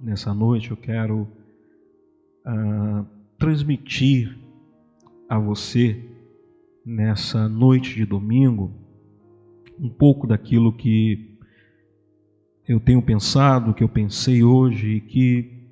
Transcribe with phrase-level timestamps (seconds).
[0.00, 1.28] nessa noite eu quero
[2.46, 3.06] uh,
[3.38, 4.36] transmitir
[5.28, 6.04] a você,
[6.84, 8.72] nessa noite de domingo,
[9.78, 11.36] um pouco daquilo que
[12.66, 15.68] eu tenho pensado, que eu pensei hoje e que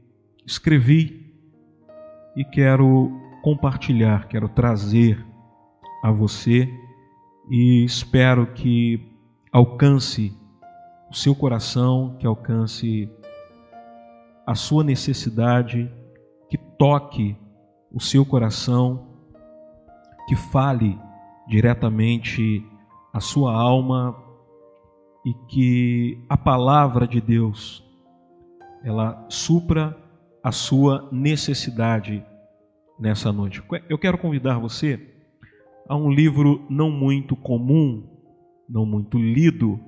[0.47, 1.33] escrevi
[2.37, 3.11] e quero
[3.43, 5.25] compartilhar, quero trazer
[6.03, 6.69] a você
[7.51, 9.01] e espero que
[9.53, 10.33] alcance
[11.11, 13.09] o seu coração, que alcance
[14.47, 15.91] a sua necessidade,
[16.49, 17.37] que toque
[17.93, 19.07] o seu coração,
[20.29, 20.99] que fale
[21.49, 22.65] diretamente
[23.13, 24.17] a sua alma
[25.25, 27.83] e que a palavra de Deus
[28.85, 29.97] ela supra
[30.43, 32.23] a sua necessidade
[32.99, 33.63] nessa noite.
[33.89, 35.01] Eu quero convidar você
[35.89, 38.07] a um livro não muito comum,
[38.69, 39.81] não muito lido,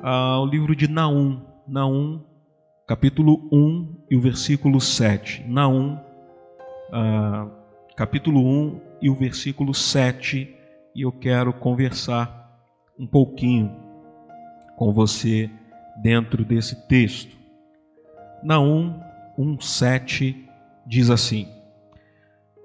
[0.00, 2.20] ao livro de Naum, Naum,
[2.86, 5.42] capítulo 1 e o versículo 7.
[5.48, 7.50] Naum, uh,
[7.96, 10.54] capítulo 1 e o versículo 7,
[10.94, 12.60] e eu quero conversar
[12.98, 13.74] um pouquinho
[14.76, 15.50] com você
[16.02, 17.34] dentro desse texto.
[18.42, 19.00] Naum
[19.38, 20.36] 1:7
[20.86, 21.48] diz assim: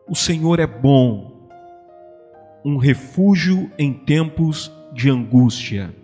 [0.05, 1.47] O Senhor é bom,
[2.65, 5.95] um refúgio em tempos de angústia.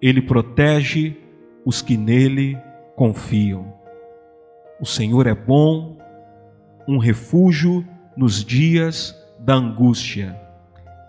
[0.00, 1.18] Ele protege
[1.66, 2.56] os que nele
[2.96, 3.72] confiam.
[4.80, 5.98] O Senhor é bom,
[6.88, 10.38] um refúgio nos dias da angústia.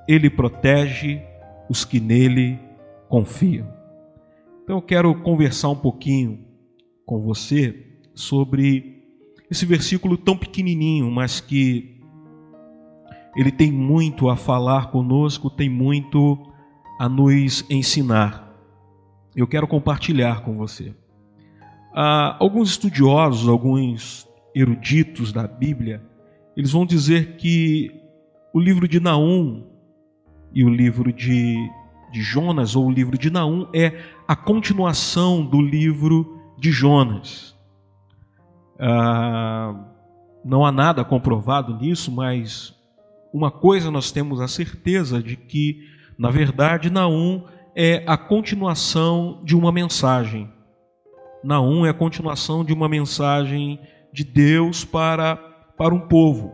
[0.08, 1.22] Ele protege
[1.70, 2.60] os que nele
[3.08, 3.68] confiam.
[4.64, 6.46] Então eu quero conversar um pouquinho
[7.06, 9.04] com você sobre
[9.50, 12.00] esse versículo tão pequenininho, mas que
[13.36, 16.38] ele tem muito a falar conosco, tem muito
[17.00, 18.50] a nos ensinar.
[19.36, 20.94] Eu quero compartilhar com você.
[21.94, 26.02] Ah, alguns estudiosos, alguns eruditos da Bíblia,
[26.56, 27.92] eles vão dizer que
[28.54, 29.64] o livro de Naum
[30.54, 31.56] e o livro de,
[32.12, 33.94] de Jonas, ou o livro de Naum, é
[34.28, 37.56] a continuação do livro de Jonas.
[38.80, 39.76] Ah,
[40.44, 42.76] não há nada comprovado nisso, mas
[43.34, 45.88] uma coisa nós temos a certeza de que,
[46.18, 47.44] na verdade, Naum
[47.76, 50.52] é a continuação de uma mensagem.
[51.44, 53.80] Naum é a continuação de uma mensagem
[54.14, 55.36] de Deus para,
[55.78, 56.54] para um povo.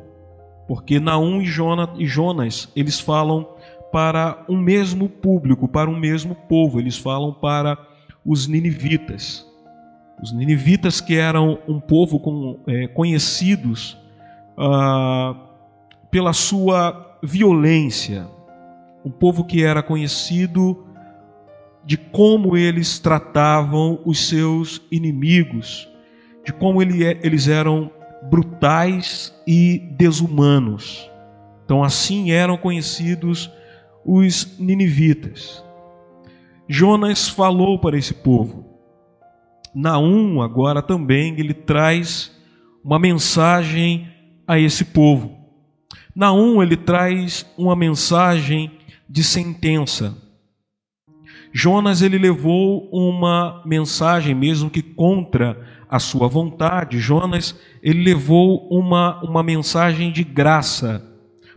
[0.67, 3.47] Porque Naum e Jonas, eles falam
[3.91, 6.79] para um mesmo público, para um mesmo povo.
[6.79, 7.77] Eles falam para
[8.25, 9.45] os ninivitas.
[10.21, 13.97] Os ninivitas que eram um povo com, é, conhecidos
[14.57, 15.35] ah,
[16.09, 18.27] pela sua violência,
[19.05, 20.86] um povo que era conhecido
[21.87, 25.87] de como eles tratavam os seus inimigos,
[26.45, 26.85] de como é,
[27.23, 27.89] eles eram
[28.29, 31.09] brutais e desumanos.
[31.63, 33.49] Então, assim eram conhecidos
[34.05, 35.63] os ninivitas.
[36.67, 38.65] Jonas falou para esse povo.
[39.73, 42.35] Naum agora também ele traz
[42.83, 44.09] uma mensagem
[44.45, 45.37] a esse povo.
[46.13, 48.73] Naum ele traz uma mensagem
[49.09, 50.26] de sentença.
[51.53, 55.59] Jonas ele levou uma mensagem mesmo que contra
[55.89, 56.99] a sua vontade.
[56.99, 61.03] Jonas ele levou uma uma mensagem de graça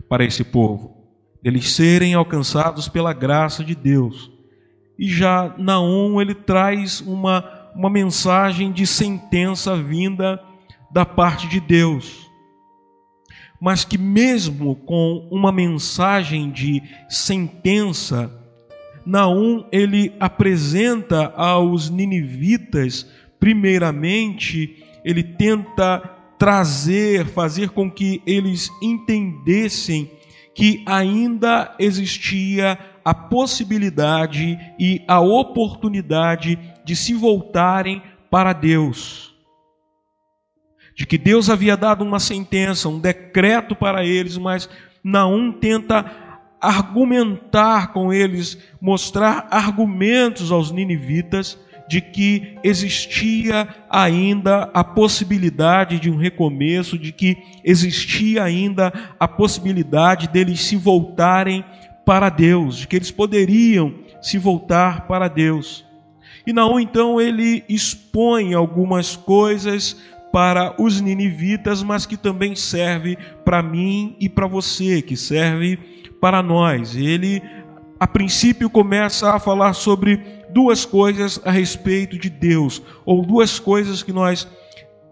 [0.07, 1.01] para esse povo
[1.43, 4.31] eles serem alcançados pela graça de Deus.
[4.97, 10.41] E já Naum ele traz uma, uma mensagem de sentença vinda
[10.91, 12.29] da parte de Deus.
[13.59, 18.31] Mas que mesmo com uma mensagem de sentença,
[19.05, 25.99] Naum ele apresenta aos ninivitas, primeiramente, ele tenta
[26.37, 30.09] trazer, fazer com que eles entendessem
[30.53, 39.35] que ainda existia a possibilidade e a oportunidade de se voltarem para Deus.
[40.95, 44.69] De que Deus havia dado uma sentença, um decreto para eles, mas
[45.03, 46.30] Naum tenta
[46.61, 56.15] argumentar com eles, mostrar argumentos aos ninivitas de que existia ainda a possibilidade de um
[56.15, 61.65] recomeço, de que existia ainda a possibilidade deles se voltarem
[62.05, 65.85] para Deus, de que eles poderiam se voltar para Deus.
[66.47, 69.97] E Naum então ele expõe algumas coisas
[70.31, 75.77] para os ninivitas, mas que também serve para mim e para você, que serve
[76.19, 76.95] para nós.
[76.95, 77.41] Ele
[77.99, 80.19] a princípio começa a falar sobre
[80.49, 84.47] duas coisas a respeito de Deus, ou duas coisas que nós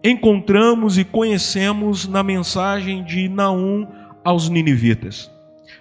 [0.04, 3.86] encontramos e conhecemos na mensagem de Naum
[4.24, 5.30] aos ninivitas.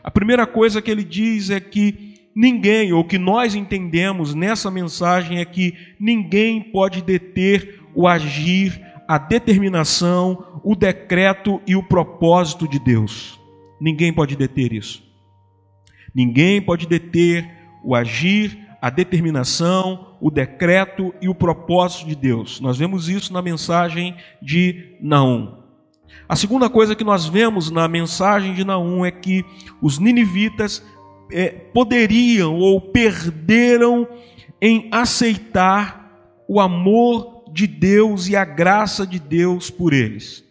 [0.05, 5.39] A primeira coisa que ele diz é que ninguém, ou que nós entendemos nessa mensagem,
[5.39, 12.79] é que ninguém pode deter o agir, a determinação, o decreto e o propósito de
[12.79, 13.41] Deus.
[13.81, 15.03] Ninguém pode deter isso.
[16.15, 17.49] Ninguém pode deter
[17.83, 22.61] o agir, a determinação, o decreto e o propósito de Deus.
[22.61, 25.57] Nós vemos isso na mensagem de Naum.
[26.29, 29.45] A segunda coisa que nós vemos na mensagem de Naum é que
[29.81, 30.85] os ninivitas
[31.33, 34.07] é, poderiam ou perderam
[34.61, 40.45] em aceitar o amor de Deus e a graça de Deus por eles.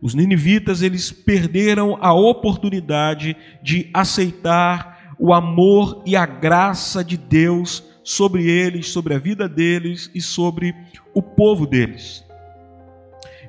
[0.00, 7.84] Os ninivitas eles perderam a oportunidade de aceitar o amor e a graça de Deus
[8.02, 10.74] sobre eles, sobre a vida deles e sobre
[11.12, 12.24] o povo deles.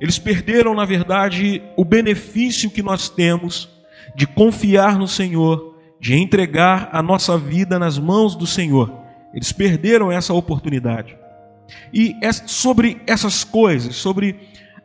[0.01, 3.69] Eles perderam, na verdade, o benefício que nós temos
[4.13, 8.93] de confiar no Senhor, de entregar a nossa vida nas mãos do Senhor.
[9.33, 11.17] Eles perderam essa oportunidade.
[11.93, 14.35] E é sobre essas coisas, sobre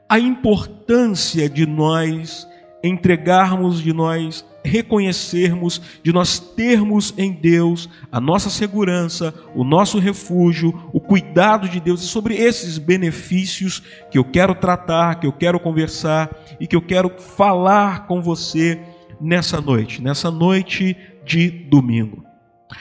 [0.09, 2.49] a importância de nós
[2.82, 10.91] entregarmos, de nós reconhecermos, de nós termos em Deus a nossa segurança, o nosso refúgio,
[10.93, 15.59] o cuidado de Deus, e sobre esses benefícios que eu quero tratar, que eu quero
[15.61, 18.81] conversar e que eu quero falar com você
[19.21, 22.25] nessa noite, nessa noite de domingo.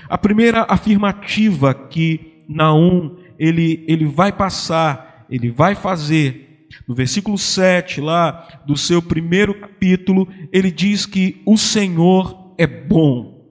[0.10, 6.50] A primeira afirmativa que Naum ele, ele vai passar, ele vai fazer
[6.88, 13.48] no versículo 7, lá do seu primeiro capítulo, ele diz que o Senhor é bom.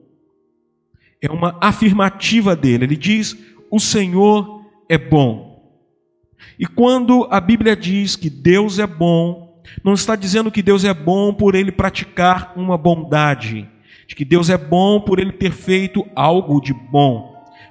[1.21, 2.85] É uma afirmativa dele.
[2.85, 3.37] Ele diz:
[3.69, 5.49] O Senhor é bom.
[6.57, 10.93] E quando a Bíblia diz que Deus é bom, não está dizendo que Deus é
[10.93, 13.69] bom por ele praticar uma bondade,
[14.07, 17.28] de que Deus é bom por ele ter feito algo de bom.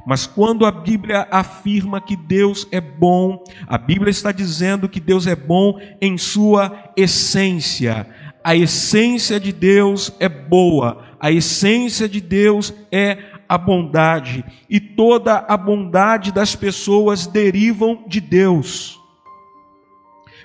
[0.09, 5.27] Mas quando a Bíblia afirma que Deus é bom, a Bíblia está dizendo que Deus
[5.27, 8.09] é bom em sua essência.
[8.43, 15.45] A essência de Deus é boa, a essência de Deus é a bondade, e toda
[15.47, 18.99] a bondade das pessoas derivam de Deus.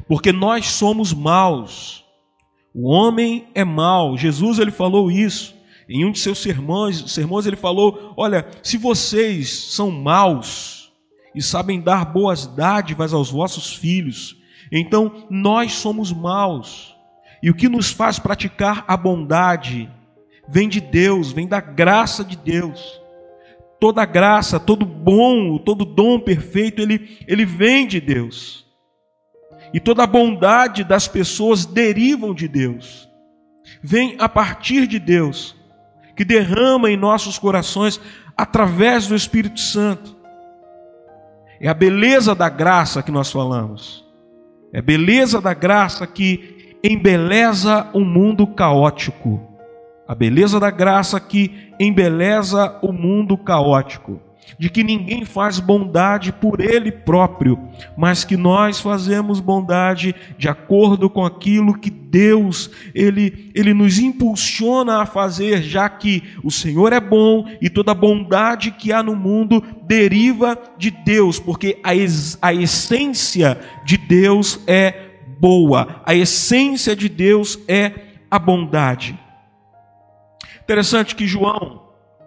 [0.10, 2.04] Porque nós somos maus.
[2.76, 4.18] O homem é mau.
[4.18, 5.56] Jesus ele falou isso.
[5.88, 10.92] Em um de seus sermões, sermões ele falou: Olha, se vocês são maus
[11.36, 14.38] e sabem dar boas dádivas aos vossos filhos,
[14.72, 16.96] então nós somos maus.
[17.42, 19.90] E o que nos faz praticar a bondade
[20.48, 23.02] vem de Deus, vem da graça de Deus.
[23.80, 28.66] Toda graça, todo bom, todo dom perfeito, ele, ele vem de Deus.
[29.74, 33.10] E toda a bondade das pessoas derivam de Deus.
[33.82, 35.56] Vem a partir de Deus
[36.16, 38.00] que derrama em nossos corações
[38.38, 40.16] através do Espírito Santo.
[41.60, 44.06] É a beleza da graça que nós falamos.
[44.72, 49.42] É a beleza da graça que embeleza um mundo caótico.
[50.08, 54.20] A beleza da graça que embeleza o mundo caótico
[54.58, 57.60] de que ninguém faz bondade por ele próprio,
[57.98, 65.02] mas que nós fazemos bondade de acordo com aquilo que Deus ele ele nos impulsiona
[65.02, 69.64] a fazer, já que o Senhor é bom e toda bondade que há no mundo
[69.84, 71.90] deriva de Deus, porque a,
[72.48, 77.92] a essência de Deus é boa, a essência de Deus é
[78.30, 79.20] a bondade.
[80.62, 81.84] Interessante que João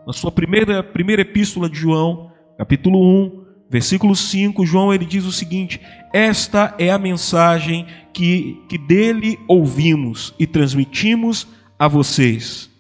[0.07, 5.33] na sua primeira, primeira epístola de João, capítulo 1, versículo 5, João ele diz o
[5.33, 5.81] seguinte:
[6.13, 11.47] Esta é a mensagem que, que dele ouvimos e transmitimos
[11.79, 12.71] a vocês.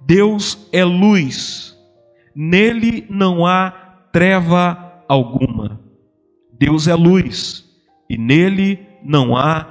[0.00, 1.76] Deus é luz,
[2.34, 3.70] nele não há
[4.12, 5.80] treva alguma.
[6.58, 7.64] Deus é luz
[8.08, 9.64] e nele não há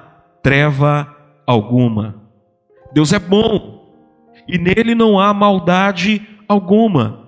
[0.43, 1.15] treva
[1.47, 2.21] alguma.
[2.93, 3.91] Deus é bom
[4.47, 7.24] e nele não há maldade alguma.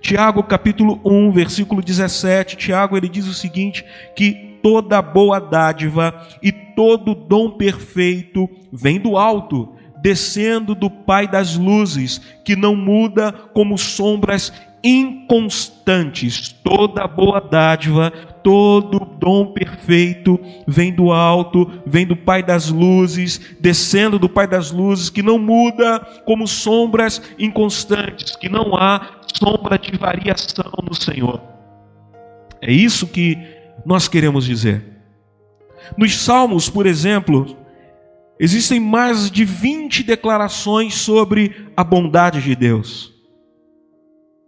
[0.00, 6.50] Tiago capítulo 1, versículo 17, Tiago ele diz o seguinte, que toda boa dádiva e
[6.50, 13.76] todo dom perfeito vem do alto, descendo do Pai das luzes, que não muda como
[13.76, 14.52] sombras
[14.82, 16.52] inconstantes.
[16.62, 18.10] Toda boa dádiva,
[18.42, 24.70] todo dom perfeito vem do alto, vem do Pai das luzes, descendo do Pai das
[24.70, 31.40] luzes, que não muda como sombras inconstantes, que não há sombra de variação no Senhor.
[32.60, 33.38] É isso que
[33.84, 34.82] nós queremos dizer.
[35.96, 37.56] Nos Salmos, por exemplo,
[38.40, 43.12] existem mais de 20 declarações sobre a bondade de Deus.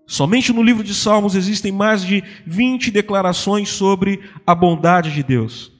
[0.07, 5.71] Somente no livro de Salmos existem mais de 20 declarações sobre a bondade de Deus.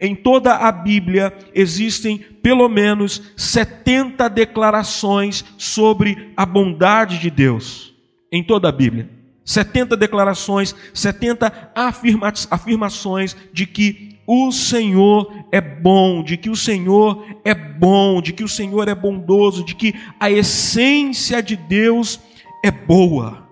[0.00, 7.94] Em toda a Bíblia existem pelo menos 70 declarações sobre a bondade de Deus.
[8.30, 9.08] Em toda a Bíblia.
[9.44, 17.24] 70 declarações, 70 afirma afirmações de que o Senhor é bom, de que o Senhor
[17.44, 22.20] é bom, de que o Senhor é bondoso, de que a essência de Deus
[22.64, 23.46] é boa.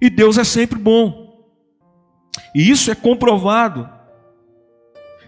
[0.00, 1.44] E Deus é sempre bom.
[2.54, 3.88] E isso é comprovado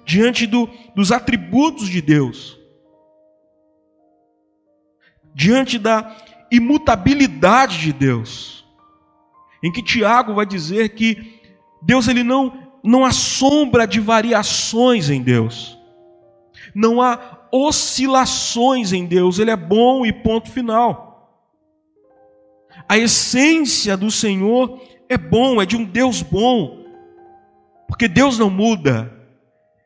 [0.06, 2.58] diante do, dos atributos de Deus,
[5.34, 6.16] diante da
[6.50, 8.64] imutabilidade de Deus,
[9.62, 11.40] em que Tiago vai dizer que
[11.82, 12.52] Deus ele não,
[12.82, 15.78] não assombra de variações em Deus,
[16.74, 21.08] não há oscilações em Deus, Ele é bom e ponto final.
[22.88, 26.84] A essência do Senhor é bom, é de um Deus bom,
[27.86, 29.12] porque Deus não muda,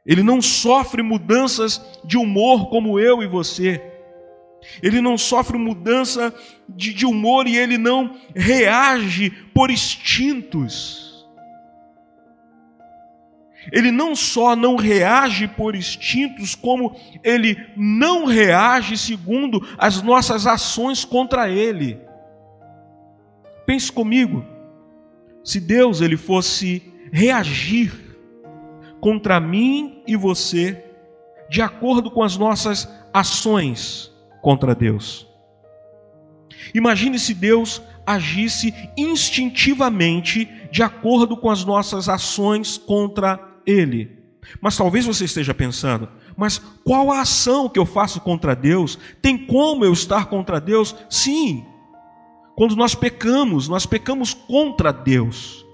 [0.05, 3.92] ele não sofre mudanças de humor como eu e você.
[4.83, 6.35] Ele não sofre mudança
[6.69, 11.27] de, de humor e ele não reage por instintos.
[13.71, 21.05] Ele não só não reage por instintos, como ele não reage segundo as nossas ações
[21.05, 22.01] contra ele.
[23.65, 24.45] Pense comigo,
[25.45, 27.93] se Deus ele fosse reagir
[29.01, 30.85] contra mim e você,
[31.49, 34.12] de acordo com as nossas ações
[34.43, 35.27] contra Deus.
[36.75, 44.19] Imagine se Deus agisse instintivamente de acordo com as nossas ações contra Ele.
[44.61, 48.99] Mas talvez você esteja pensando, mas qual a ação que eu faço contra Deus?
[49.21, 50.95] Tem como eu estar contra Deus?
[51.09, 51.65] Sim.
[52.57, 55.65] Quando nós pecamos, nós pecamos contra Deus.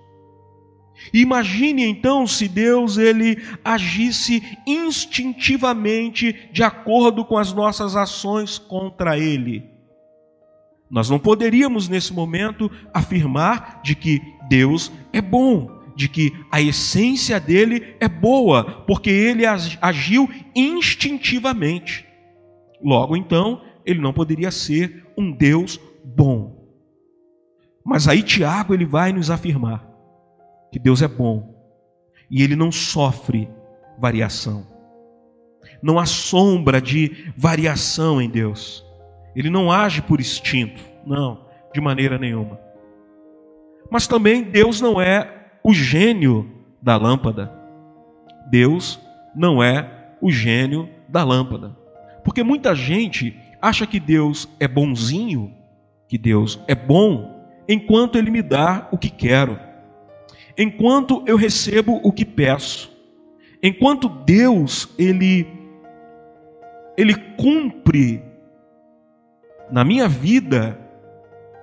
[1.12, 9.64] Imagine então se Deus ele agisse instintivamente de acordo com as nossas ações contra ele.
[10.90, 17.38] Nós não poderíamos nesse momento afirmar de que Deus é bom, de que a essência
[17.38, 22.06] dele é boa, porque ele agiu instintivamente.
[22.82, 26.56] Logo então, ele não poderia ser um Deus bom.
[27.84, 29.87] Mas aí Tiago ele vai nos afirmar
[30.70, 31.54] que Deus é bom
[32.30, 33.48] e ele não sofre
[33.98, 34.66] variação.
[35.82, 38.84] Não há sombra de variação em Deus.
[39.34, 42.58] Ele não age por instinto, não, de maneira nenhuma.
[43.90, 46.50] Mas também Deus não é o gênio
[46.82, 47.52] da lâmpada.
[48.50, 49.00] Deus
[49.34, 51.76] não é o gênio da lâmpada.
[52.24, 55.54] Porque muita gente acha que Deus é bonzinho,
[56.08, 59.67] que Deus é bom, enquanto Ele me dá o que quero
[60.58, 62.90] enquanto eu recebo o que peço,
[63.62, 65.46] enquanto Deus ele
[66.96, 68.20] ele cumpre
[69.70, 70.76] na minha vida,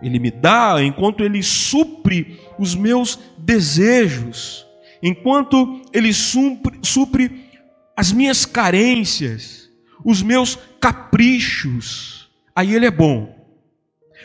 [0.02, 4.66] ele me dá, enquanto ele supre os meus desejos,
[5.04, 7.50] enquanto ele supre, supre
[7.98, 9.70] as minhas carências,
[10.06, 13.45] os meus caprichos, aí ele é bom.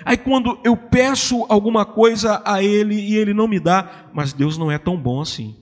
[0.04, 4.57] Aí quando eu peço alguma coisa a Ele e Ele não me dá, mas Deus
[4.57, 5.57] não é tão bom assim.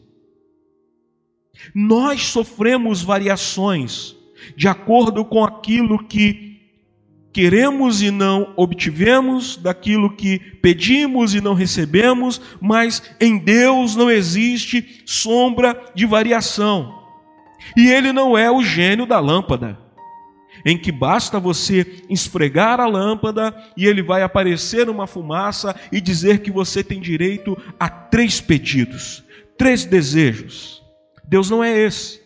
[1.75, 4.17] Nós sofremos variações
[4.57, 6.61] de acordo com aquilo que
[7.33, 15.03] queremos e não obtivemos, daquilo que pedimos e não recebemos, mas em Deus não existe
[15.05, 16.97] sombra de variação.
[17.77, 19.88] E Ele não é o gênio da lâmpada
[20.69, 26.41] em que basta você esfregar a lâmpada e ele vai aparecer uma fumaça e dizer
[26.41, 29.25] que você tem direito a três pedidos,
[29.57, 30.83] três desejos.
[31.25, 32.21] Deus não é esse.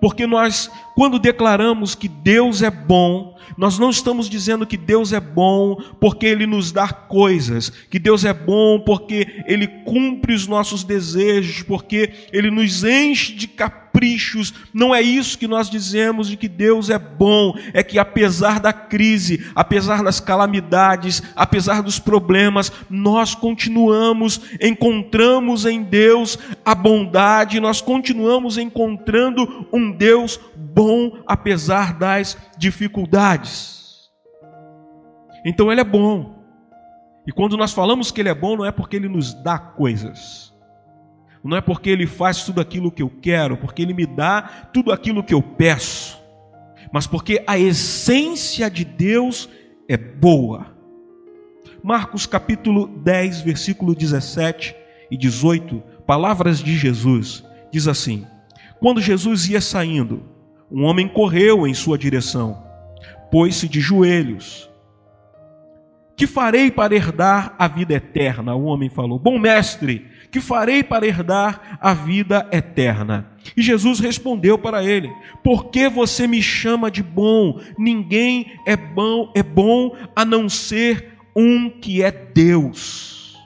[0.00, 5.20] Porque nós, quando declaramos que Deus é bom, nós não estamos dizendo que Deus é
[5.20, 10.84] bom porque Ele nos dá coisas, que Deus é bom porque Ele cumpre os nossos
[10.84, 14.54] desejos, porque Ele nos enche de caprichos.
[14.72, 18.72] Não é isso que nós dizemos de que Deus é bom, é que apesar da
[18.72, 27.80] crise, apesar das calamidades, apesar dos problemas, nós continuamos, encontramos em Deus a bondade, nós
[27.80, 30.83] continuamos encontrando um Deus bom
[31.26, 34.10] apesar das dificuldades.
[35.44, 36.42] Então Ele é bom.
[37.26, 40.52] E quando nós falamos que Ele é bom, não é porque Ele nos dá coisas,
[41.42, 44.92] não é porque Ele faz tudo aquilo que eu quero, porque Ele me dá tudo
[44.92, 46.18] aquilo que eu peço,
[46.92, 49.48] mas porque a essência de Deus
[49.88, 50.74] é boa.
[51.82, 54.74] Marcos capítulo 10, versículo 17
[55.10, 58.26] e 18, palavras de Jesus, diz assim:
[58.80, 60.33] Quando Jesus ia saindo,
[60.74, 62.60] um homem correu em sua direção,
[63.30, 64.68] pôs-se de joelhos.
[66.16, 68.56] Que farei para herdar a vida eterna?
[68.56, 73.30] O homem falou: Bom mestre, que farei para herdar a vida eterna?
[73.56, 75.12] E Jesus respondeu para ele:
[75.44, 77.60] Por que você me chama de bom?
[77.78, 83.38] Ninguém é bom, é bom a não ser um que é Deus.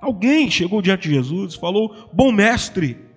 [0.00, 3.11] Alguém chegou diante de Jesus e falou: Bom mestre.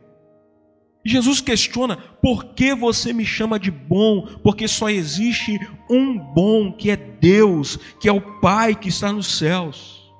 [1.06, 4.26] Jesus questiona: Por que você me chama de bom?
[4.42, 9.38] Porque só existe um bom, que é Deus, que é o Pai que está nos
[9.38, 10.12] céus.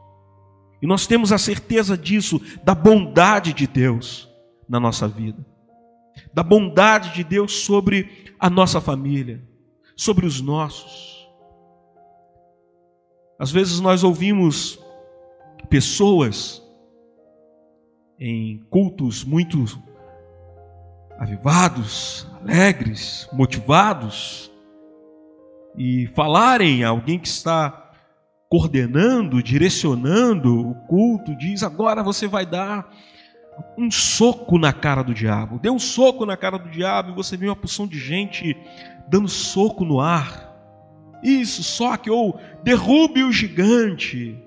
[0.80, 4.30] E nós temos a certeza disso, da bondade de Deus
[4.70, 5.44] na nossa vida,
[6.32, 9.44] da bondade de Deus sobre a nossa família,
[9.96, 11.16] sobre os nossos.
[13.40, 14.80] Às vezes nós ouvimos
[15.68, 16.62] pessoas
[18.20, 19.66] em cultos muito
[21.26, 24.52] avivados, alegres, motivados,
[25.76, 27.92] e falarem a alguém que está
[28.48, 32.88] coordenando, direcionando o culto, diz: agora você vai dar
[33.76, 35.58] um soco na cara do diabo.
[35.58, 38.56] Dê um soco na cara do diabo e você vê uma porção de gente
[39.10, 40.54] dando soco no ar.
[41.24, 44.40] Isso, só que ou derrube o gigante,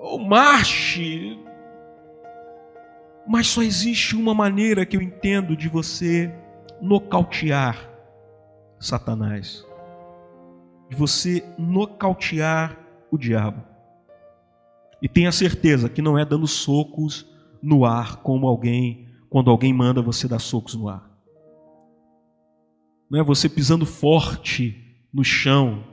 [0.00, 1.38] ou marche.
[3.26, 6.32] Mas só existe uma maneira que eu entendo de você
[6.80, 7.88] nocautear
[8.78, 9.64] Satanás
[10.90, 12.76] de você nocautear
[13.10, 13.62] o diabo.
[15.00, 17.24] E tenha certeza que não é dando socos
[17.62, 21.08] no ar como alguém, quando alguém manda você dar socos no ar.
[23.08, 25.84] Não é você pisando forte no chão,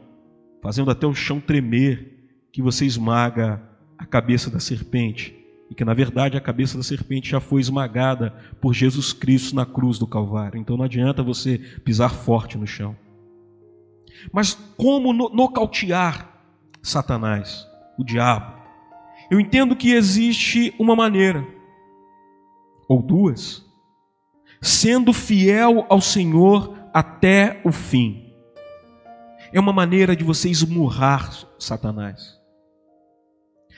[0.62, 2.16] fazendo até o chão tremer,
[2.52, 3.62] que você esmaga
[3.98, 5.37] a cabeça da serpente.
[5.69, 9.65] E que na verdade a cabeça da serpente já foi esmagada por Jesus Cristo na
[9.65, 10.60] cruz do Calvário.
[10.60, 12.95] Então não adianta você pisar forte no chão.
[14.32, 16.30] Mas como nocautear
[16.82, 18.56] Satanás, o diabo?
[19.30, 21.45] Eu entendo que existe uma maneira,
[22.88, 23.65] ou duas,
[24.62, 28.34] sendo fiel ao Senhor até o fim.
[29.51, 32.37] É uma maneira de você esmurrar Satanás.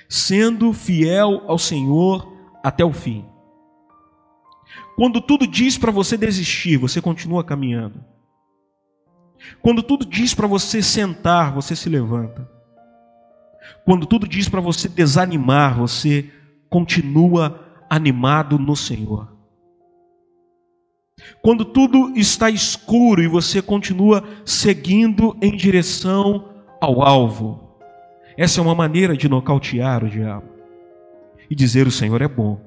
[0.10, 2.28] Sendo fiel ao Senhor
[2.64, 3.24] até o fim.
[4.96, 8.04] Quando tudo diz para você desistir, você continua caminhando.
[9.62, 12.50] Quando tudo diz para você sentar, você se levanta.
[13.86, 16.30] Quando tudo diz para você desanimar, você
[16.70, 19.40] continua animado no Senhor.
[21.42, 26.50] Quando tudo está escuro e você continua seguindo em direção
[26.82, 27.69] ao alvo.
[28.40, 30.48] Essa é uma maneira de nocautear o diabo
[31.52, 32.58] e dizer: O Senhor é bom.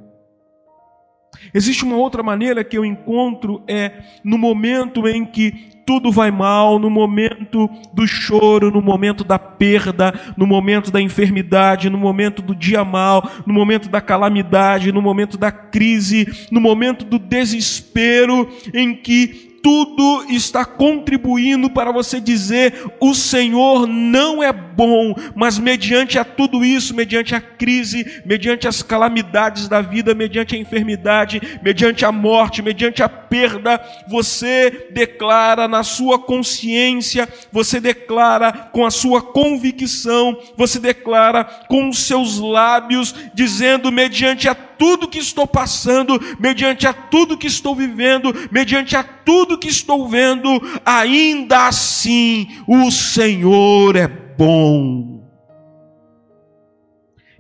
[1.55, 6.79] Existe uma outra maneira que eu encontro é no momento em que tudo vai mal,
[6.79, 12.55] no momento do choro, no momento da perda, no momento da enfermidade, no momento do
[12.55, 18.95] dia mal, no momento da calamidade, no momento da crise, no momento do desespero, em
[18.95, 26.25] que tudo está contribuindo para você dizer: o Senhor não é bom, mas mediante a
[26.25, 32.11] tudo isso, mediante a crise, mediante as calamidades da vida, mediante a enfermidade, mediante a
[32.11, 40.37] morte, mediante a perda, você declara na sua consciência, você declara com a sua convicção,
[40.57, 46.93] você declara com os seus lábios, dizendo mediante a tudo que estou passando, mediante a
[46.93, 50.49] tudo que estou vivendo, mediante a tudo que estou vendo,
[50.85, 55.25] ainda assim o Senhor é bom.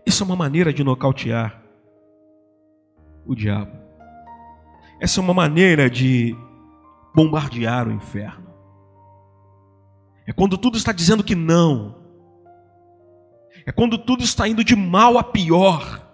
[0.06, 1.60] Isso é uma maneira de nocautear
[3.26, 3.76] o diabo.
[5.00, 6.36] Essa é uma maneira de
[7.12, 8.52] bombardear o inferno.
[10.28, 11.96] É quando tudo está dizendo que não.
[13.66, 16.11] É quando tudo está indo de mal a pior.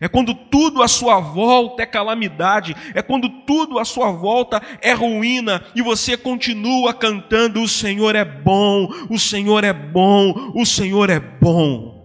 [0.00, 4.92] É quando tudo à sua volta é calamidade, é quando tudo à sua volta é
[4.92, 11.08] ruína e você continua cantando: O Senhor é bom, o Senhor é bom, o Senhor
[11.08, 12.04] é bom.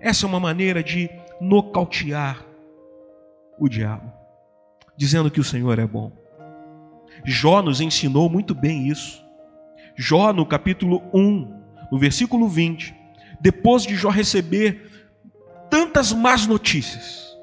[0.00, 1.10] Essa é uma maneira de
[1.40, 2.44] nocautear
[3.58, 4.12] o diabo,
[4.96, 6.12] dizendo que o Senhor é bom.
[7.24, 9.24] Jó nos ensinou muito bem isso.
[9.96, 12.94] Jó, no capítulo 1, no versículo 20,
[13.40, 14.93] depois de Jó receber
[15.74, 17.36] tantas más notícias.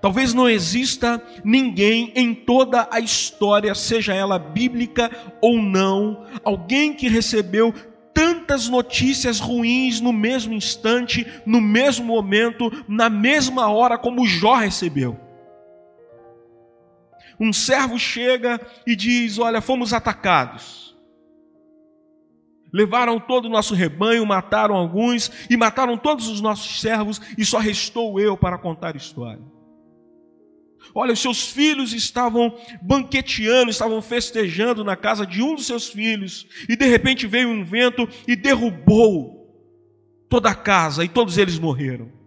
[0.00, 5.10] Talvez não exista ninguém em toda a história, seja ela bíblica
[5.42, 7.74] ou não, alguém que recebeu
[8.14, 15.14] tantas notícias ruins no mesmo instante, no mesmo momento, na mesma hora como Jó recebeu.
[17.38, 20.87] Um servo chega e diz: Olha, fomos atacados.
[22.72, 27.58] Levaram todo o nosso rebanho, mataram alguns e mataram todos os nossos servos, e só
[27.58, 29.42] restou eu para contar a história.
[30.94, 36.46] Olha, os seus filhos estavam banqueteando, estavam festejando na casa de um dos seus filhos,
[36.68, 39.38] e de repente veio um vento e derrubou
[40.28, 42.17] toda a casa, e todos eles morreram.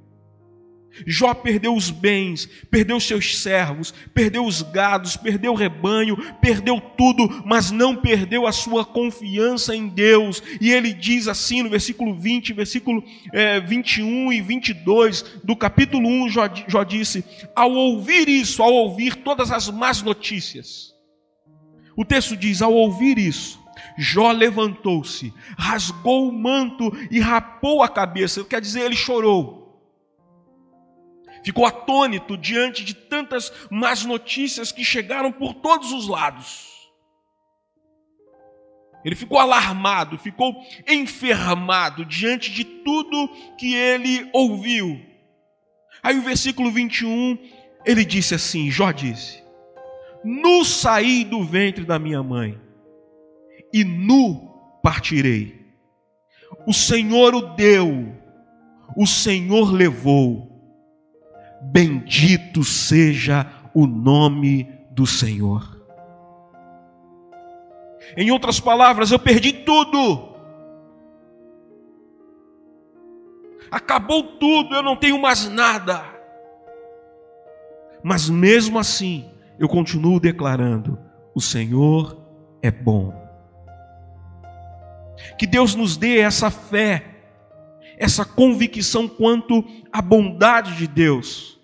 [1.06, 7.44] Jó perdeu os bens, perdeu seus servos, perdeu os gados, perdeu o rebanho, perdeu tudo,
[7.46, 10.44] mas não perdeu a sua confiança em Deus.
[10.60, 16.30] E ele diz assim no versículo 20, versículo é, 21 e 22 do capítulo 1,
[16.30, 17.24] Jó, Jó disse:
[17.56, 20.94] Ao ouvir isso, ao ouvir todas as más notícias,
[21.96, 23.60] o texto diz: Ao ouvir isso,
[23.98, 29.61] Jó levantou-se, rasgou o manto e rapou a cabeça, quer dizer, ele chorou
[31.44, 36.70] ficou atônito diante de tantas más notícias que chegaram por todos os lados.
[39.04, 40.56] Ele ficou alarmado, ficou
[40.88, 45.02] enfermado diante de tudo que ele ouviu.
[46.04, 47.38] Aí o versículo 21,
[47.84, 49.44] ele disse assim: Jó disse:
[50.24, 52.60] Nu saí do ventre da minha mãe,
[53.74, 54.52] e nu
[54.84, 55.60] partirei.
[56.68, 58.16] O Senhor o deu,
[58.96, 60.51] o Senhor levou
[61.62, 65.80] Bendito seja o nome do Senhor.
[68.18, 70.32] Em outras palavras, eu perdi tudo.
[73.72, 76.04] Acabou tudo, eu não tenho mais nada.
[78.04, 81.00] Mas mesmo assim, eu continuo declarando:
[81.34, 82.22] o Senhor
[82.62, 83.14] é bom.
[85.38, 87.11] Que Deus nos dê essa fé
[88.02, 91.60] essa convicção quanto à bondade de Deus.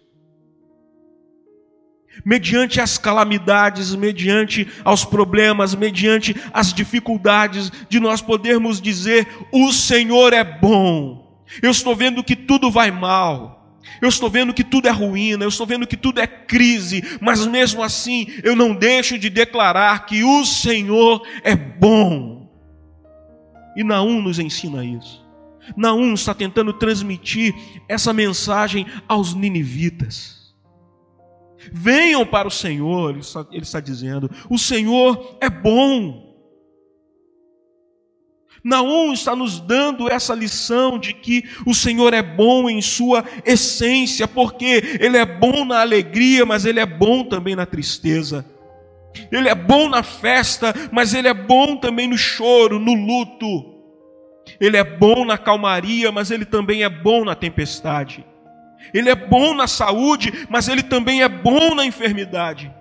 [2.24, 10.32] Mediante as calamidades, mediante aos problemas, mediante as dificuldades, de nós podermos dizer: o Senhor
[10.32, 11.44] é bom.
[11.62, 13.80] Eu estou vendo que tudo vai mal.
[14.00, 17.48] Eu estou vendo que tudo é ruína, eu estou vendo que tudo é crise, mas
[17.48, 22.48] mesmo assim eu não deixo de declarar que o Senhor é bom.
[23.76, 25.27] E Naum nos ensina isso.
[25.76, 27.54] Naum está tentando transmitir
[27.88, 30.38] essa mensagem aos ninivitas.
[31.72, 33.12] Venham para o Senhor,
[33.52, 36.26] ele está, dizendo, o Senhor é bom.
[38.64, 44.28] Naum está nos dando essa lição de que o Senhor é bom em sua essência,
[44.28, 48.46] porque Ele é bom na alegria, mas Ele é bom também na tristeza.
[49.32, 53.77] Ele é bom na festa, mas Ele é bom também no choro, no luto.
[54.60, 58.26] Ele é bom na calmaria, mas ele também é bom na tempestade.
[58.94, 62.72] Ele é bom na saúde, mas ele também é bom na enfermidade.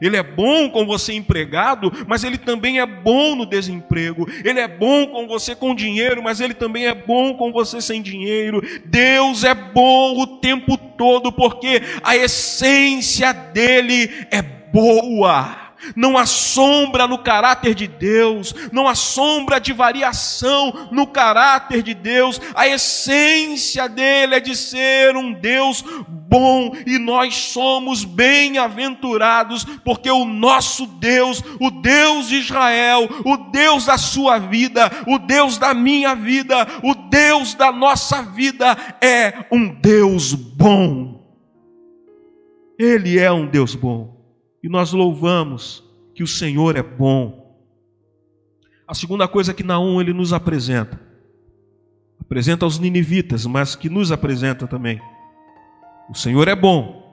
[0.00, 4.28] Ele é bom com você empregado, mas ele também é bom no desemprego.
[4.44, 8.02] Ele é bom com você com dinheiro, mas ele também é bom com você sem
[8.02, 8.62] dinheiro.
[8.84, 17.06] Deus é bom o tempo todo, porque a essência dele é boa não há sombra
[17.06, 23.88] no caráter de Deus, não há sombra de variação no caráter de Deus, a essência
[23.88, 26.72] dele é de ser um Deus bom.
[26.86, 33.96] E nós somos bem-aventurados, porque o nosso Deus, o Deus de Israel, o Deus da
[33.96, 40.34] sua vida, o Deus da minha vida, o Deus da nossa vida é um Deus
[40.34, 41.18] bom.
[42.78, 44.17] Ele é um Deus bom
[44.62, 47.56] e nós louvamos que o Senhor é bom.
[48.86, 51.00] A segunda coisa que Naum ele nos apresenta,
[52.20, 55.00] apresenta aos ninivitas, mas que nos apresenta também.
[56.10, 57.06] O Senhor é bom.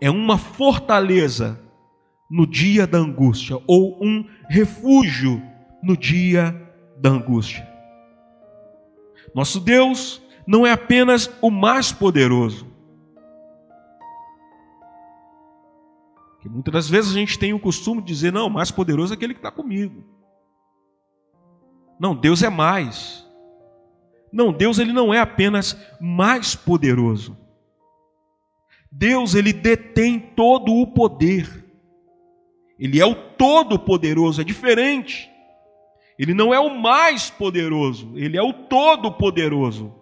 [0.00, 1.60] É uma fortaleza
[2.30, 5.42] no dia da angústia ou um refúgio
[5.82, 6.54] no dia
[6.98, 7.66] da angústia.
[9.34, 12.66] Nosso Deus não é apenas o mais poderoso,
[16.46, 19.16] Que muitas das vezes a gente tem o costume de dizer, não, mais poderoso é
[19.16, 20.04] aquele que está comigo.
[21.98, 23.26] Não, Deus é mais.
[24.32, 27.36] Não, Deus ele não é apenas mais poderoso.
[28.92, 31.64] Deus ele detém todo o poder.
[32.78, 35.28] Ele é o todo poderoso, é diferente.
[36.16, 39.92] Ele não é o mais poderoso, ele é o todo poderoso.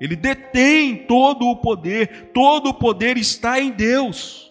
[0.00, 4.47] Ele detém todo o poder, todo o poder está em Deus.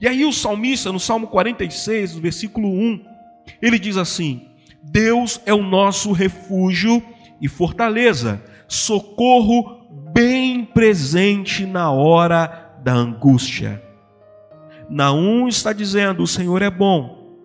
[0.00, 3.04] E aí o salmista, no Salmo 46, no versículo 1,
[3.60, 4.48] ele diz assim:
[4.82, 7.02] Deus é o nosso refúgio
[7.40, 13.82] e fortaleza, socorro bem presente na hora da angústia.
[14.88, 17.36] Naum está dizendo: O Senhor é bom,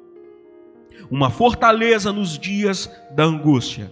[1.10, 3.92] uma fortaleza nos dias da angústia.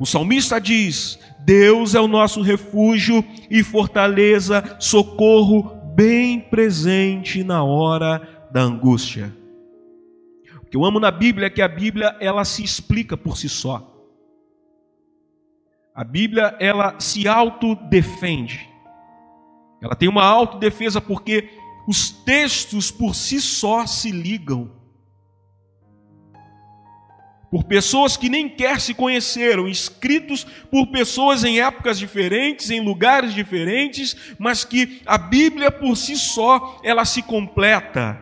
[0.00, 8.48] O salmista diz: Deus é o nosso refúgio e fortaleza, socorro bem presente na hora
[8.50, 9.34] da angústia.
[10.62, 13.48] O que eu amo na Bíblia é que a Bíblia ela se explica por si
[13.48, 13.90] só.
[15.94, 18.68] A Bíblia ela se autodefende.
[19.80, 21.50] Ela tem uma autodefesa porque
[21.86, 24.72] os textos por si só se ligam.
[27.54, 33.32] Por pessoas que nem quer se conheceram, escritos por pessoas em épocas diferentes, em lugares
[33.32, 38.20] diferentes, mas que a Bíblia por si só ela se completa.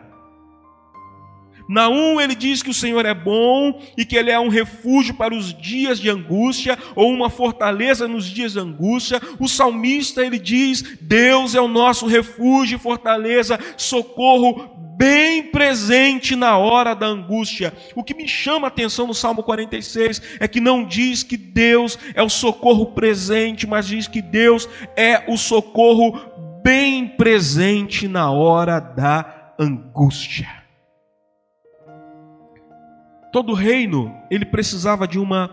[1.66, 5.34] Naum ele diz que o Senhor é bom e que ele é um refúgio para
[5.34, 9.18] os dias de angústia ou uma fortaleza nos dias de angústia.
[9.40, 16.56] O salmista ele diz: Deus é o nosso refúgio e fortaleza, socorro bem presente na
[16.56, 17.72] hora da angústia.
[17.96, 21.98] O que me chama a atenção no Salmo 46 é que não diz que Deus
[22.14, 26.20] é o socorro presente, mas diz que Deus é o socorro
[26.62, 30.48] bem presente na hora da angústia.
[33.32, 35.50] Todo reino, ele precisava de uma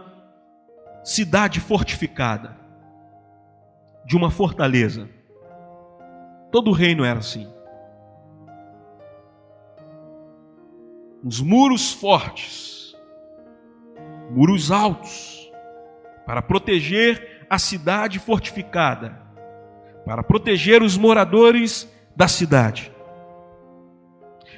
[1.03, 2.55] cidade fortificada,
[4.05, 5.09] de uma fortaleza.
[6.51, 7.47] Todo reino era assim.
[11.23, 12.95] Os muros fortes,
[14.31, 15.51] muros altos,
[16.25, 19.19] para proteger a cidade fortificada,
[20.05, 22.91] para proteger os moradores da cidade.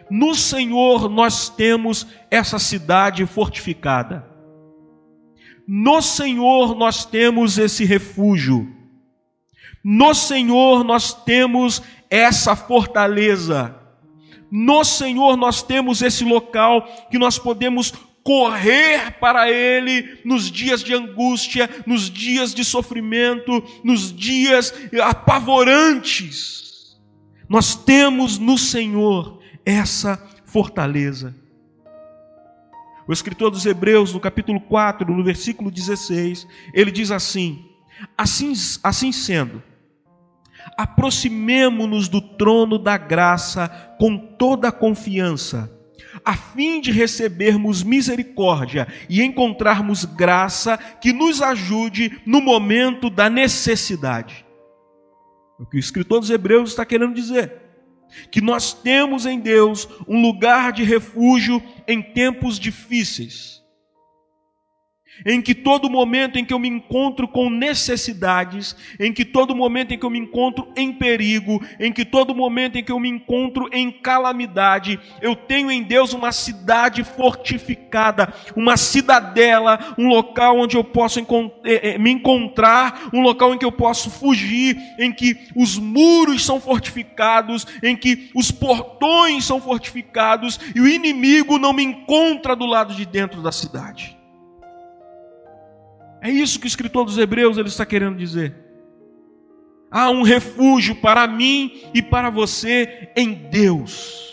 [0.10, 4.28] No Senhor nós temos essa cidade fortificada.
[5.65, 8.67] No Senhor nós temos esse refúgio.
[9.84, 13.81] No Senhor nós temos essa fortaleza.
[14.52, 20.94] No Senhor nós temos esse local que nós podemos correr para Ele nos dias de
[20.94, 27.00] angústia, nos dias de sofrimento, nos dias apavorantes.
[27.48, 31.36] Nós temos no Senhor essa fortaleza.
[33.08, 37.66] O escritor dos Hebreus, no capítulo 4, no versículo 16, ele diz assim:
[38.18, 39.62] Assim, assim sendo,
[40.78, 43.67] aproximemo-nos do trono da graça
[44.00, 45.71] com toda a confiança,
[46.26, 54.45] a fim de recebermos misericórdia e encontrarmos graça que nos ajude no momento da necessidade.
[55.60, 57.60] É o que o escritor dos Hebreus está querendo dizer
[58.30, 63.61] que nós temos em Deus um lugar de refúgio em tempos difíceis
[65.26, 69.94] em que todo momento em que eu me encontro com necessidades, em que todo momento
[69.94, 73.10] em que eu me encontro em perigo, em que todo momento em que eu me
[73.10, 80.78] encontro em calamidade, eu tenho em Deus uma cidade fortificada, uma cidadela, um local onde
[80.78, 81.26] eu posso eh,
[81.64, 86.60] eh, me encontrar, um local em que eu posso fugir, em que os muros são
[86.60, 92.94] fortificados, em que os portões são fortificados e o inimigo não me encontra do lado
[92.94, 94.21] de dentro da cidade.
[96.22, 98.56] É isso que o escritor dos Hebreus ele está querendo dizer.
[99.90, 104.32] Há um refúgio para mim e para você em Deus.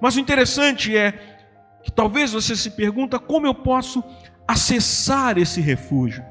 [0.00, 1.12] Mas o interessante é
[1.82, 4.02] que talvez você se pergunta como eu posso
[4.46, 6.24] acessar esse refúgio.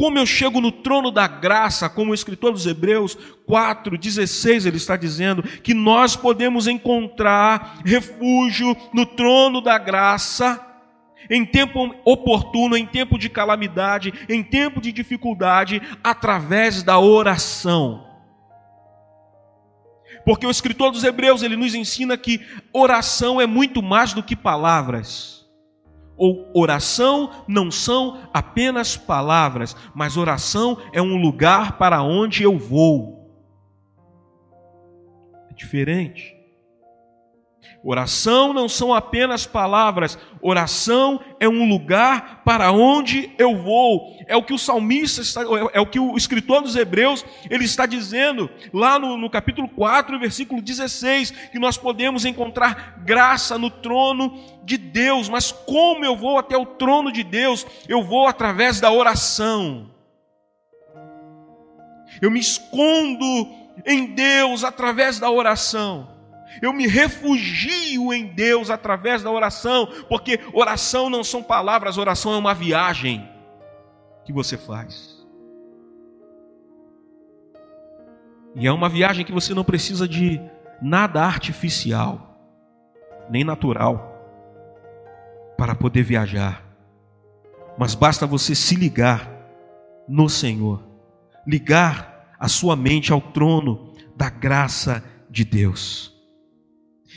[0.00, 4.96] Como eu chego no trono da graça, como o escritor dos Hebreus 4:16 ele está
[4.96, 10.58] dizendo que nós podemos encontrar refúgio no trono da graça
[11.28, 18.06] em tempo oportuno, em tempo de calamidade, em tempo de dificuldade, através da oração.
[20.24, 22.40] Porque o escritor dos Hebreus, ele nos ensina que
[22.72, 25.39] oração é muito mais do que palavras
[26.20, 33.26] ou oração não são apenas palavras, mas oração é um lugar para onde eu vou.
[35.50, 36.36] É diferente.
[37.82, 44.18] Oração não são apenas palavras, oração é um lugar para onde eu vou.
[44.28, 45.40] É o que o salmista está,
[45.72, 50.18] é o que o escritor dos Hebreus ele está dizendo lá no, no capítulo 4,
[50.18, 55.30] versículo 16, que nós podemos encontrar graça no trono de Deus.
[55.30, 57.66] Mas como eu vou até o trono de Deus?
[57.88, 59.90] Eu vou através da oração.
[62.20, 63.24] Eu me escondo
[63.86, 66.19] em Deus através da oração.
[66.60, 72.36] Eu me refugio em Deus através da oração, porque oração não são palavras, oração é
[72.36, 73.28] uma viagem
[74.24, 75.20] que você faz.
[78.56, 80.40] E é uma viagem que você não precisa de
[80.82, 82.36] nada artificial,
[83.30, 84.08] nem natural,
[85.56, 86.64] para poder viajar.
[87.78, 89.30] Mas basta você se ligar
[90.08, 90.82] no Senhor,
[91.46, 96.19] ligar a sua mente ao trono da graça de Deus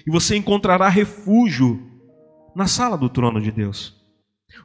[0.06, 1.82] e você encontrará refúgio
[2.56, 4.02] na sala do trono de Deus.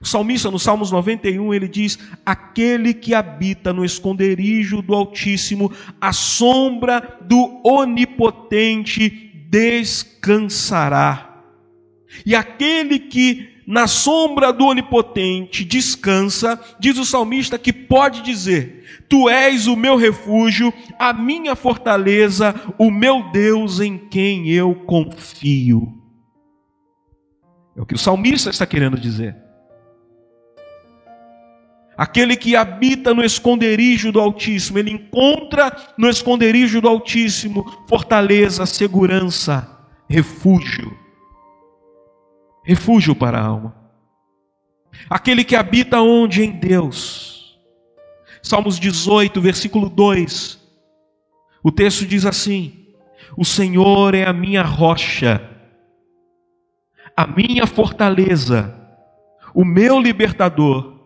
[0.00, 6.12] O salmista, no Salmos 91, ele diz: Aquele que habita no esconderijo do Altíssimo, a
[6.12, 9.08] sombra do Onipotente
[9.48, 11.42] descansará.
[12.24, 19.28] E aquele que na sombra do Onipotente descansa, diz o salmista que pode dizer: Tu
[19.28, 26.02] és o meu refúgio, a minha fortaleza, o meu Deus em quem eu confio.
[27.76, 29.36] É o que o salmista está querendo dizer.
[31.94, 39.68] Aquele que habita no esconderijo do Altíssimo, ele encontra no esconderijo do Altíssimo fortaleza, segurança,
[40.08, 41.07] refúgio
[42.68, 43.74] refúgio para a alma.
[45.08, 46.42] Aquele que habita onde?
[46.42, 47.58] Em Deus.
[48.42, 50.58] Salmos 18, versículo 2.
[51.64, 52.88] O texto diz assim:
[53.38, 55.40] O Senhor é a minha rocha,
[57.16, 58.74] a minha fortaleza,
[59.54, 60.98] o meu libertador.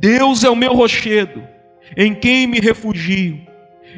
[0.00, 1.46] Deus é o meu rochedo,
[1.94, 3.46] em quem me refugio.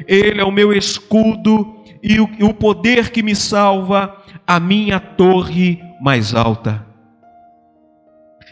[0.05, 6.33] Ele é o meu escudo e o, poder que me salva, a minha torre mais
[6.33, 6.85] alta.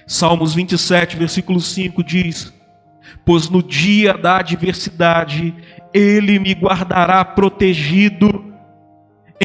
[0.05, 2.53] Salmos 27, versículo 5 diz:
[3.25, 5.53] Pois no dia da adversidade
[5.93, 8.53] ele me guardará protegido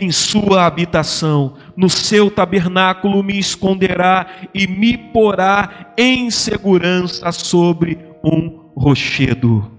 [0.00, 8.70] em sua habitação, no seu tabernáculo me esconderá e me porá em segurança sobre um
[8.76, 9.77] rochedo.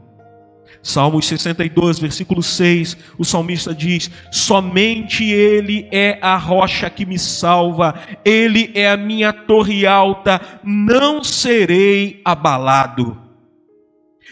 [0.82, 7.96] Salmos 62, versículo 6, o salmista diz: Somente Ele é a rocha que me salva,
[8.24, 13.18] Ele é a minha torre alta, não serei abalado.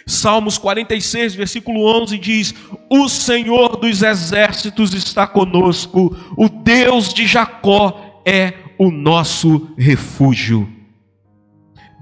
[0.05, 2.55] Salmos 46, versículo 11 diz:
[2.89, 10.76] O Senhor dos exércitos está conosco, o Deus de Jacó é o nosso refúgio.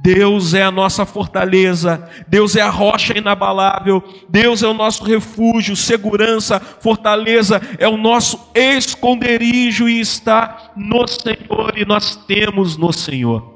[0.06, 5.76] Deus é a nossa fortaleza, Deus é a rocha inabalável, Deus é o nosso refúgio,
[5.76, 13.52] segurança, fortaleza, é o nosso esconderijo e está no Senhor, e nós temos no Senhor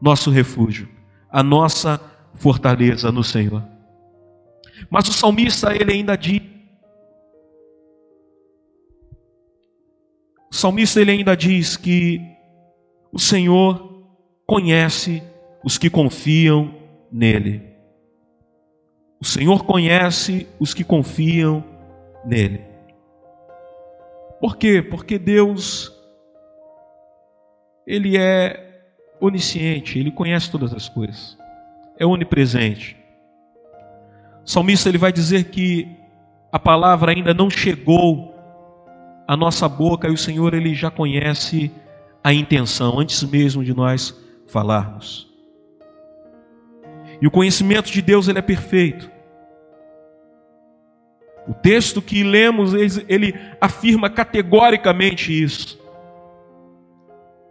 [0.00, 0.88] nosso refúgio,
[1.30, 2.00] a nossa
[2.36, 3.62] fortaleza no Senhor.
[4.88, 6.40] Mas o salmista ele ainda diz,
[10.50, 12.18] o salmista ele ainda diz que
[13.12, 14.06] o Senhor
[14.46, 15.22] conhece
[15.66, 16.72] os que confiam
[17.10, 17.60] nele.
[19.20, 21.64] O Senhor conhece os que confiam
[22.24, 22.60] nele.
[24.40, 24.80] Por quê?
[24.80, 25.92] Porque Deus,
[27.84, 28.86] Ele é
[29.20, 31.36] onisciente, Ele conhece todas as coisas,
[31.98, 32.96] é onipresente.
[34.44, 35.88] O salmista ele vai dizer que
[36.52, 38.32] a palavra ainda não chegou
[39.26, 41.72] à nossa boca e o Senhor ele já conhece
[42.22, 45.25] a intenção antes mesmo de nós falarmos.
[47.20, 49.10] E o conhecimento de Deus ele é perfeito.
[51.48, 55.78] O texto que lemos, ele afirma categoricamente isso.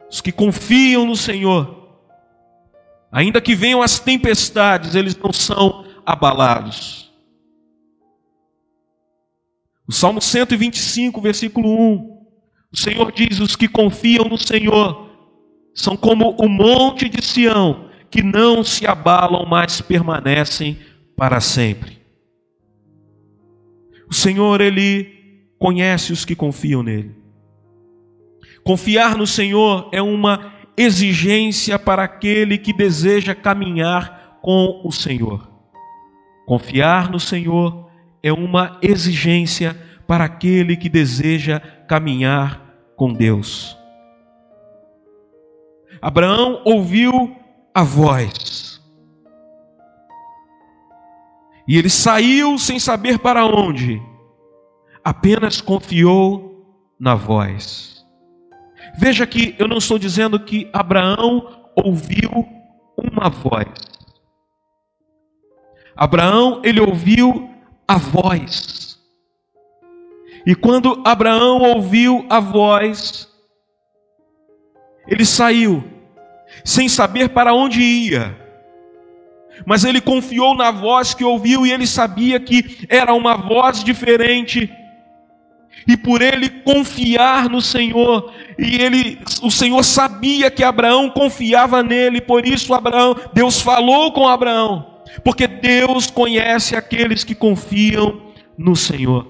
[0.10, 2.00] Os que confiam no Senhor,
[3.12, 7.12] ainda que venham as tempestades, eles não são abalados.
[9.88, 12.16] O Salmo 125, versículo 1.
[12.74, 15.10] O Senhor diz: Os que confiam no Senhor
[15.74, 17.85] são como o monte de Sião,
[18.16, 20.80] que não se abalam, mas permanecem
[21.18, 22.00] para sempre.
[24.10, 27.14] O Senhor, Ele conhece os que confiam nele.
[28.64, 35.52] Confiar no Senhor é uma exigência para aquele que deseja caminhar com o Senhor.
[36.46, 37.92] Confiar no Senhor
[38.24, 39.76] é uma exigência
[40.08, 42.62] para aquele que deseja caminhar
[42.96, 43.78] com Deus.
[46.02, 47.44] Abraão ouviu
[47.76, 48.82] a voz.
[51.68, 54.02] E ele saiu sem saber para onde,
[55.04, 56.66] apenas confiou
[56.98, 58.06] na voz.
[58.98, 62.48] Veja que eu não estou dizendo que Abraão ouviu
[62.98, 63.68] uma voz.
[65.98, 67.50] Abraão, ele ouviu
[67.86, 68.98] a voz.
[70.46, 73.28] E quando Abraão ouviu a voz,
[75.08, 75.95] ele saiu,
[76.66, 78.36] sem saber para onde ia.
[79.66, 84.70] Mas ele confiou na voz que ouviu e ele sabia que era uma voz diferente.
[85.88, 92.20] E por ele confiar no Senhor, e ele, o Senhor sabia que Abraão confiava nele,
[92.20, 98.22] por isso Abraão, Deus falou com Abraão, porque Deus conhece aqueles que confiam
[98.58, 99.28] no Senhor.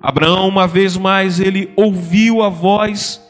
[0.00, 3.23] Abraão, uma vez mais, ele ouviu a voz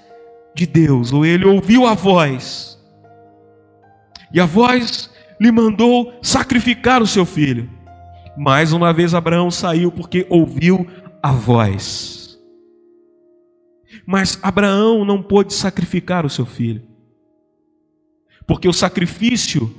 [0.55, 2.75] de Deus, ou ele ouviu a voz,
[4.33, 7.71] e a voz lhe mandou sacrificar o seu filho.
[8.37, 10.89] Mais uma vez Abraão saiu porque ouviu
[11.23, 12.37] a voz.
[14.05, 16.83] Mas Abraão não pôde sacrificar o seu filho,
[18.47, 19.73] porque o sacrifício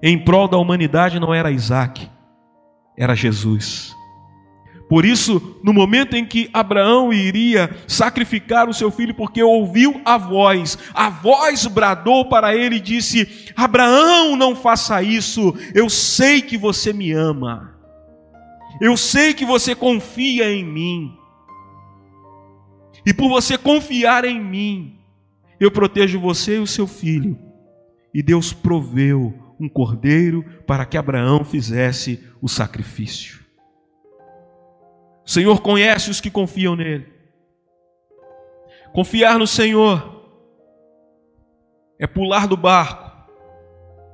[0.00, 2.08] em prol da humanidade não era Isaac,
[2.96, 3.95] era Jesus.
[4.88, 10.16] Por isso, no momento em que Abraão iria sacrificar o seu filho, porque ouviu a
[10.16, 16.56] voz, a voz bradou para ele e disse: Abraão, não faça isso, eu sei que
[16.56, 17.76] você me ama,
[18.80, 21.12] eu sei que você confia em mim,
[23.04, 24.98] e por você confiar em mim,
[25.58, 27.38] eu protejo você e o seu filho.
[28.12, 33.45] E Deus proveu um cordeiro para que Abraão fizesse o sacrifício.
[35.26, 37.12] O Senhor conhece os que confiam nele.
[38.92, 40.24] Confiar no Senhor
[41.98, 43.10] é pular do barco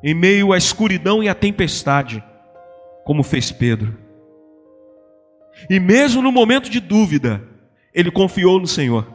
[0.02, 2.24] em meio à escuridão e à tempestade,
[3.04, 3.98] como fez Pedro.
[5.68, 7.42] E mesmo no momento de dúvida,
[7.92, 9.06] ele confiou no Senhor.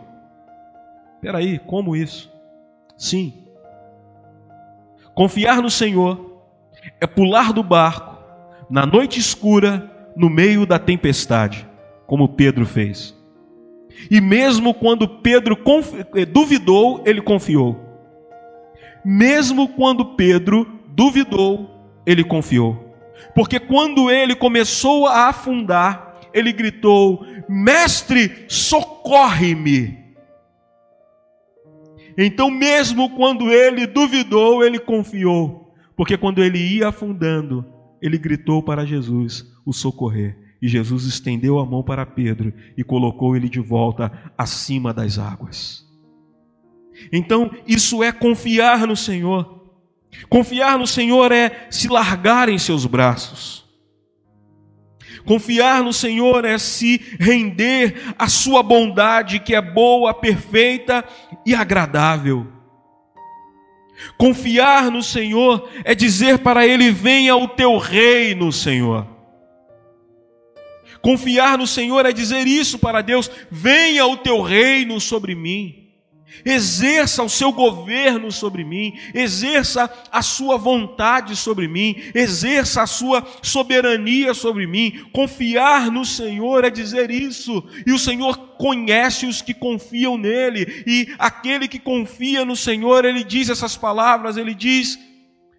[1.15, 2.31] Espera aí, como isso?
[2.95, 3.47] Sim.
[5.15, 6.43] Confiar no Senhor
[7.01, 8.15] é pular do barco
[8.69, 11.67] na noite escura, no meio da tempestade
[12.07, 13.15] como Pedro fez.
[14.09, 15.57] E mesmo quando Pedro
[16.15, 17.77] eh, duvidou, ele confiou.
[19.03, 21.69] Mesmo quando Pedro duvidou,
[22.05, 22.95] ele confiou.
[23.35, 29.97] Porque quando ele começou a afundar, ele gritou: Mestre, socorre-me.
[32.17, 35.75] Então, mesmo quando ele duvidou, ele confiou.
[35.95, 37.65] Porque quando ele ia afundando,
[38.01, 40.46] ele gritou para Jesus o socorrer.
[40.61, 45.85] E Jesus estendeu a mão para Pedro e colocou ele de volta acima das águas.
[47.11, 49.57] Então, isso é confiar no Senhor.
[50.29, 53.65] Confiar no Senhor é se largar em seus braços.
[55.25, 61.03] Confiar no Senhor é se render à sua bondade, que é boa, perfeita
[61.45, 62.47] e agradável.
[64.17, 69.16] Confiar no Senhor é dizer para Ele: venha o teu reino, Senhor.
[71.07, 75.87] Confiar no Senhor é dizer isso para Deus: venha o teu reino sobre mim.
[76.43, 83.25] Exerça o seu governo sobre mim, exerça a sua vontade sobre mim, exerça a sua
[83.41, 85.05] soberania sobre mim.
[85.13, 91.07] Confiar no Senhor é dizer isso, e o Senhor conhece os que confiam nele, e
[91.17, 94.99] aquele que confia no Senhor, ele diz essas palavras, ele diz: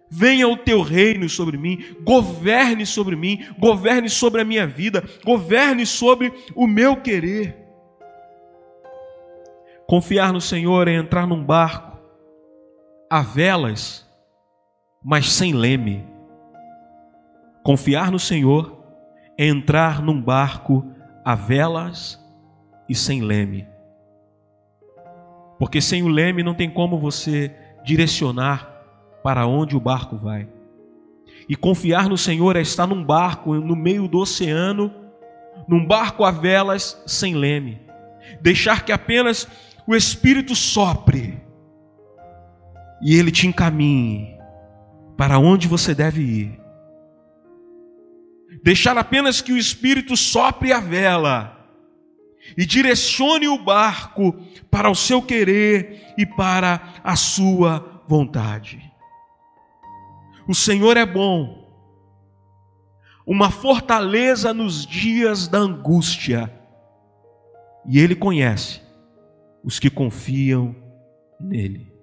[0.09, 5.85] Venha o teu reino sobre mim, governe sobre mim, governe sobre a minha vida, governe
[5.85, 7.55] sobre o meu querer.
[9.87, 11.97] Confiar no Senhor é entrar num barco
[13.09, 14.07] a velas,
[15.03, 16.05] mas sem leme.
[17.63, 18.83] Confiar no Senhor
[19.37, 20.85] é entrar num barco
[21.23, 22.19] a velas
[22.87, 23.67] e sem leme.
[25.59, 27.53] Porque sem o leme não tem como você
[27.83, 28.68] direcionar
[29.29, 30.49] para onde o barco vai.
[31.47, 34.91] E confiar no Senhor é estar num barco no meio do oceano,
[35.67, 37.79] num barco a velas sem leme.
[38.41, 39.47] Deixar que apenas
[39.85, 41.39] o Espírito sopre
[43.03, 44.35] e ele te encaminhe
[45.15, 46.59] para onde você deve ir.
[48.63, 51.55] Deixar apenas que o Espírito sopre a vela
[52.57, 54.33] e direcione o barco
[54.71, 58.88] para o seu querer e para a sua vontade.
[60.49, 61.63] O Senhor é bom,
[63.23, 66.51] uma fortaleza nos dias da angústia,
[67.85, 68.81] e Ele conhece
[69.63, 70.75] os que confiam
[71.39, 71.93] nele.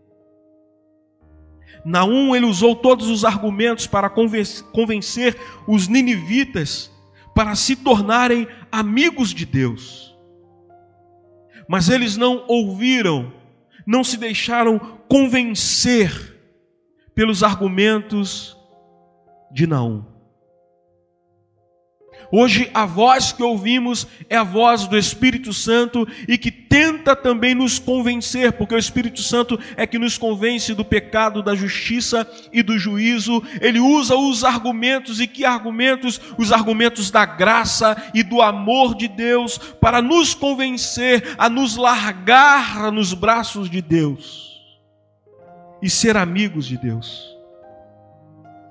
[1.84, 5.36] Naum ele usou todos os argumentos para convencer
[5.66, 6.88] os ninivitas
[7.34, 10.16] para se tornarem amigos de Deus.
[11.68, 13.32] Mas eles não ouviram,
[13.84, 14.78] não se deixaram
[15.08, 16.35] convencer
[17.16, 18.54] pelos argumentos
[19.50, 20.04] de Naum.
[22.30, 27.54] Hoje a voz que ouvimos é a voz do Espírito Santo e que tenta também
[27.54, 32.62] nos convencer, porque o Espírito Santo é que nos convence do pecado, da justiça e
[32.62, 33.42] do juízo.
[33.62, 36.20] Ele usa os argumentos e que argumentos?
[36.36, 42.92] Os argumentos da graça e do amor de Deus para nos convencer a nos largar
[42.92, 44.45] nos braços de Deus
[45.86, 47.32] e ser amigos de Deus.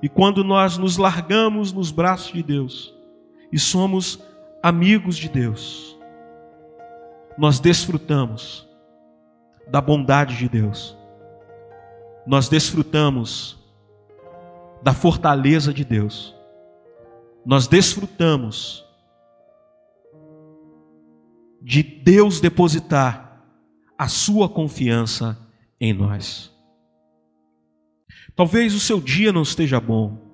[0.02, 2.94] E quando nós nos largamos nos braços de Deus,
[3.54, 4.22] e somos
[4.62, 5.98] amigos de Deus,
[7.38, 8.68] nós desfrutamos
[9.66, 10.98] da bondade de Deus,
[12.28, 13.58] nós desfrutamos
[14.84, 16.36] da fortaleza de Deus,
[17.46, 18.84] nós desfrutamos
[21.62, 23.42] de Deus depositar
[23.98, 25.40] a sua confiança
[25.80, 26.54] em nós.
[28.36, 30.26] Talvez o seu dia não esteja bom,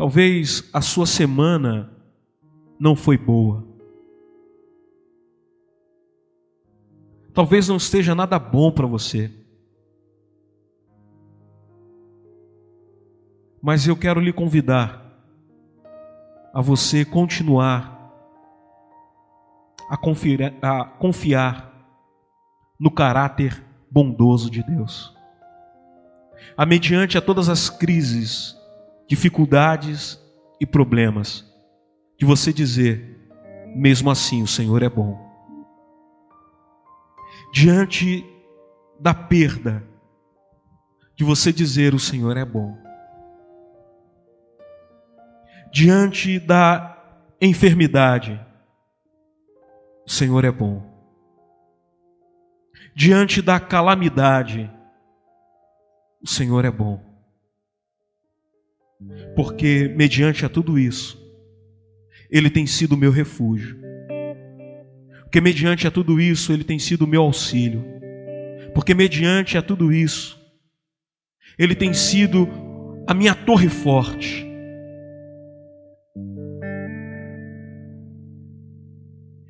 [0.00, 1.92] Talvez a sua semana
[2.78, 3.62] não foi boa.
[7.34, 9.30] Talvez não esteja nada bom para você.
[13.60, 15.04] Mas eu quero lhe convidar
[16.54, 17.94] a você continuar
[19.86, 21.74] a confiar, a confiar
[22.80, 25.14] no caráter bondoso de Deus.
[26.56, 28.56] A mediante a todas as crises
[29.08, 30.20] dificuldades
[30.60, 31.44] e problemas,
[32.16, 33.28] de você dizer,
[33.74, 35.18] mesmo assim o Senhor é bom.
[37.52, 38.24] Diante
[39.00, 39.82] da perda,
[41.16, 42.78] de você dizer, o Senhor é bom.
[45.72, 46.96] Diante da
[47.40, 48.40] enfermidade,
[50.06, 50.88] o Senhor é bom.
[52.94, 54.70] Diante da calamidade,
[56.22, 57.10] o Senhor é bom
[59.34, 61.18] porque mediante a tudo isso,
[62.30, 63.76] Ele tem sido o meu refúgio,
[65.22, 67.84] porque mediante a tudo isso, Ele tem sido o meu auxílio,
[68.74, 70.38] porque mediante a tudo isso,
[71.58, 72.48] Ele tem sido
[73.06, 74.46] a minha torre forte.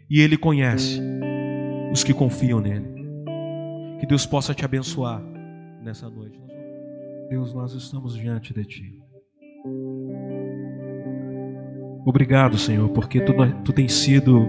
[0.08, 1.00] E Ele conhece
[1.92, 2.88] os que confiam nele.
[4.00, 5.22] Que Deus possa te abençoar
[5.82, 6.49] nessa noite.
[7.30, 9.02] Deus, nós estamos diante de Ti.
[12.04, 13.32] Obrigado, Senhor, porque tu,
[13.64, 14.48] tu tens sido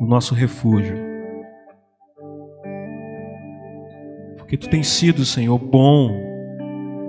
[0.00, 0.96] o nosso refúgio.
[4.36, 6.10] Porque tu tens sido, Senhor, bom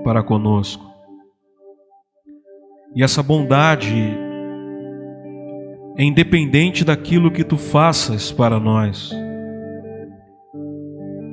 [0.03, 0.85] para conosco.
[2.93, 4.15] E essa bondade
[5.97, 9.11] é independente daquilo que tu faças para nós,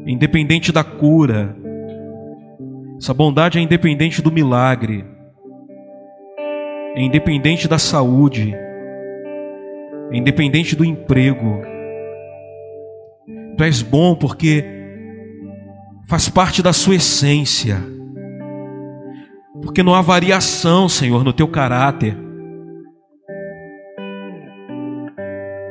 [0.07, 1.58] independente da cura,
[2.99, 5.05] essa bondade é independente do milagre
[6.99, 8.53] é independente da saúde,
[10.11, 11.63] é independente do emprego.
[13.57, 14.65] Tu és bom porque
[16.09, 17.81] faz parte da sua essência.
[19.63, 22.17] Porque não há variação, Senhor, no teu caráter.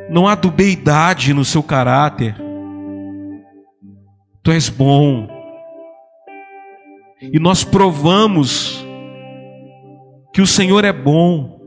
[0.10, 2.36] Não há dubeidade no seu caráter.
[4.42, 5.28] Tu és bom.
[7.22, 8.86] E nós provamos
[10.34, 11.58] que o Senhor é bom.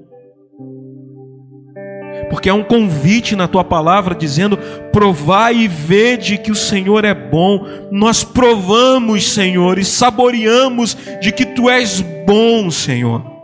[2.30, 4.56] Porque há um convite na tua palavra dizendo:
[4.92, 7.66] provai e vede que o Senhor é bom.
[7.90, 13.39] Nós provamos, Senhor, e saboreamos de que tu és bom, Senhor.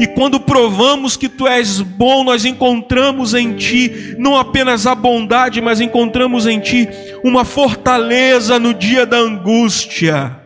[0.00, 5.60] E quando provamos que tu és bom, nós encontramos em ti não apenas a bondade,
[5.60, 6.88] mas encontramos em ti
[7.22, 10.44] uma fortaleza no dia da angústia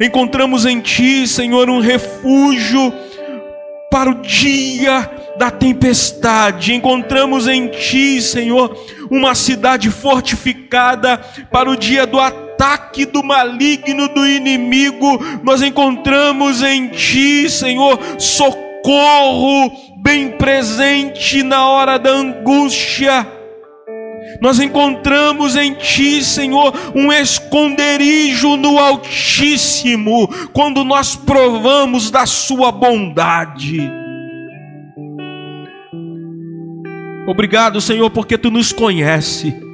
[0.00, 2.92] Encontramos em Ti, Senhor, um refúgio
[3.90, 6.72] para o dia da tempestade.
[6.72, 8.76] Encontramos em Ti, Senhor,
[9.10, 11.18] uma cidade fortificada
[11.50, 12.47] para o dia do ataque
[13.12, 15.18] do maligno do inimigo.
[15.42, 23.38] Nós encontramos em Ti, Senhor, socorro bem presente na hora da angústia
[24.40, 33.90] nós encontramos em Ti, Senhor, um esconderijo no Altíssimo, quando nós provamos da Sua bondade.
[37.26, 39.67] Obrigado, Senhor, porque tu nos conhece.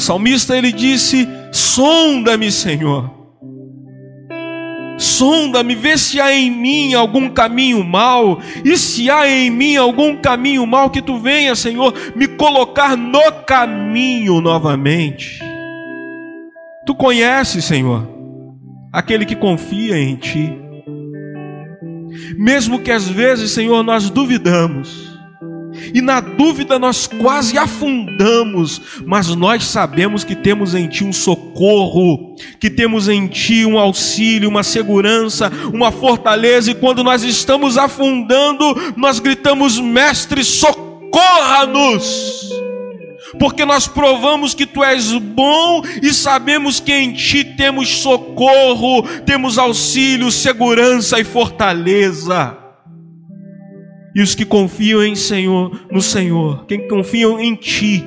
[0.00, 3.10] O salmista ele disse: Sonda-me, Senhor.
[4.96, 10.16] Sonda-me, vê se há em mim algum caminho mal, e se há em mim algum
[10.16, 15.38] caminho mal, que tu venha, Senhor, me colocar no caminho novamente.
[16.86, 18.08] Tu conheces, Senhor,
[18.90, 20.50] aquele que confia em ti.
[22.38, 25.09] Mesmo que às vezes, Senhor, nós duvidamos,
[25.94, 32.36] e na dúvida nós quase afundamos, mas nós sabemos que temos em Ti um socorro,
[32.58, 38.92] que temos em Ti um auxílio, uma segurança, uma fortaleza, e quando nós estamos afundando,
[38.96, 42.50] nós gritamos: Mestre, socorra-nos!
[43.38, 49.58] Porque nós provamos que Tu és bom e sabemos que em Ti temos socorro, temos
[49.58, 52.59] auxílio, segurança e fortaleza.
[54.14, 58.04] E os que confiam em Senhor, no Senhor, quem confiam em Ti,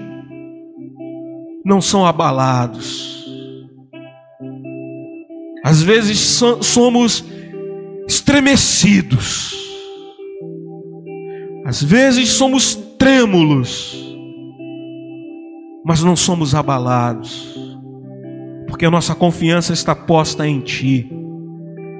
[1.63, 3.23] não são abalados.
[5.63, 6.19] Às vezes
[6.61, 7.23] somos
[8.05, 9.55] estremecidos,
[11.65, 13.97] às vezes somos trêmulos,
[15.85, 17.57] mas não somos abalados,
[18.67, 21.09] porque a nossa confiança está posta em Ti,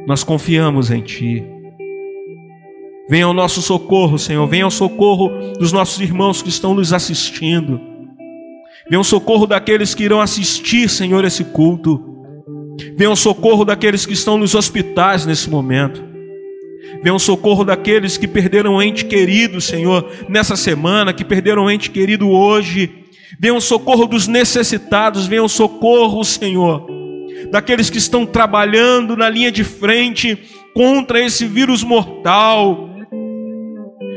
[0.06, 1.53] nós confiamos em Ti.
[3.10, 4.48] Venha ao nosso socorro, Senhor.
[4.48, 5.30] Venha ao socorro
[5.60, 7.80] dos nossos irmãos que estão nos assistindo.
[8.90, 12.02] Venha ao socorro daqueles que irão assistir, Senhor, esse culto.
[12.96, 16.04] Venha ao socorro daqueles que estão nos hospitais nesse momento.
[17.02, 22.30] Venha ao socorro daqueles que perderam ente querido, Senhor, nessa semana, que perderam ente querido
[22.30, 22.90] hoje.
[23.38, 25.28] Venha ao socorro dos necessitados.
[25.28, 26.88] Venha ao socorro, Senhor,
[27.52, 30.38] daqueles que estão trabalhando na linha de frente
[30.74, 32.93] contra esse vírus mortal.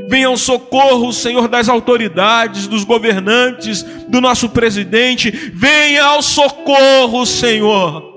[0.09, 5.31] Venha ao socorro, Senhor, das autoridades, dos governantes, do nosso presidente.
[5.53, 8.15] Venha ao socorro, Senhor.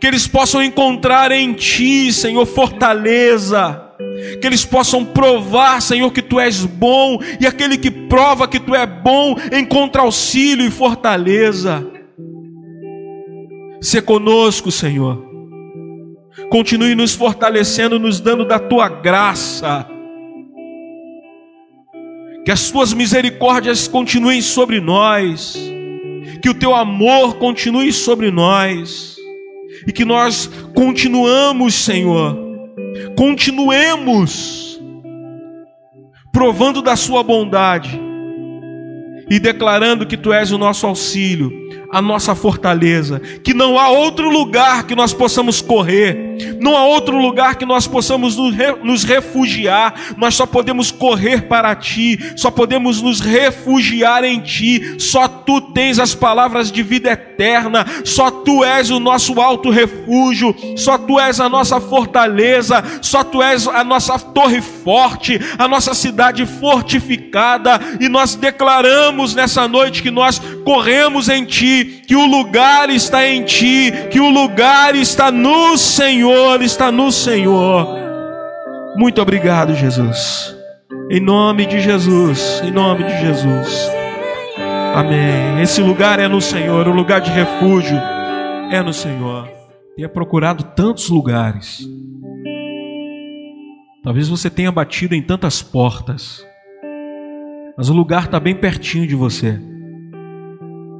[0.00, 3.80] Que eles possam encontrar em Ti, Senhor, fortaleza.
[4.40, 7.20] Que eles possam provar, Senhor, que Tu és bom.
[7.40, 11.86] E aquele que prova que Tu é bom encontra auxílio e fortaleza.
[13.80, 15.33] Se conosco, Senhor
[16.50, 19.86] Continue nos fortalecendo, nos dando da tua graça.
[22.44, 25.56] Que as tuas misericórdias continuem sobre nós.
[26.42, 29.16] Que o teu amor continue sobre nós.
[29.86, 32.36] E que nós continuamos, Senhor.
[33.16, 34.80] Continuemos
[36.32, 38.00] provando da sua bondade
[39.30, 41.64] e declarando que tu és o nosso auxílio
[41.94, 46.23] a nossa fortaleza, que não há outro lugar que nós possamos correr,
[46.60, 52.18] não há outro lugar que nós possamos nos refugiar, nós só podemos correr para ti,
[52.36, 58.30] só podemos nos refugiar em ti, só tu tens as palavras de vida eterna, só
[58.30, 63.66] tu és o nosso alto refúgio, só tu és a nossa fortaleza, só tu és
[63.66, 70.40] a nossa torre forte, a nossa cidade fortificada, e nós declaramos nessa noite que nós
[70.64, 76.62] corremos em ti que o lugar está em ti, que o lugar está no Senhor,
[76.62, 77.88] está no Senhor.
[78.96, 80.54] Muito obrigado, Jesus.
[81.10, 84.03] Em nome de Jesus, em nome de Jesus.
[84.94, 85.60] Amém.
[85.60, 87.96] Esse lugar é no Senhor, o lugar de refúgio
[88.70, 89.50] é no Senhor.
[89.96, 91.84] Tenha procurado tantos lugares.
[94.04, 96.46] Talvez você tenha batido em tantas portas,
[97.76, 99.60] mas o lugar está bem pertinho de você.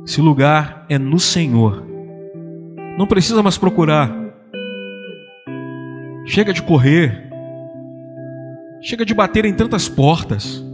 [0.05, 1.87] Esse lugar é no Senhor.
[2.99, 4.13] Não precisa mais procurar.
[6.27, 7.31] Chega de correr.
[8.83, 10.65] Chega de bater em tantas portas.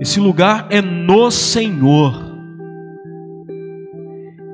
[0.00, 2.28] Esse lugar é no Senhor.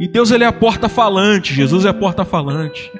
[0.00, 2.92] E Deus ele é a porta falante, Jesus é a porta falante.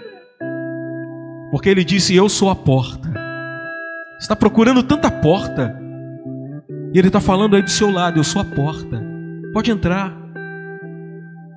[1.51, 3.09] Porque ele disse: "Eu sou a porta".
[3.09, 5.79] Você está procurando tanta porta.
[6.93, 9.03] E ele está falando aí do seu lado: "Eu sou a porta".
[9.53, 10.25] Pode entrar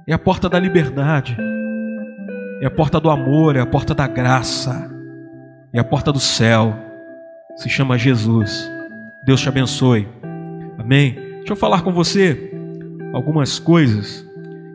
[0.07, 1.37] é a porta da liberdade,
[2.61, 4.89] é a porta do amor, é a porta da graça,
[5.73, 6.73] é a porta do céu.
[7.57, 8.71] Se chama Jesus.
[9.25, 10.07] Deus te abençoe.
[10.87, 11.15] Amém.
[11.39, 12.49] Deixa eu falar com você
[13.13, 14.25] algumas coisas.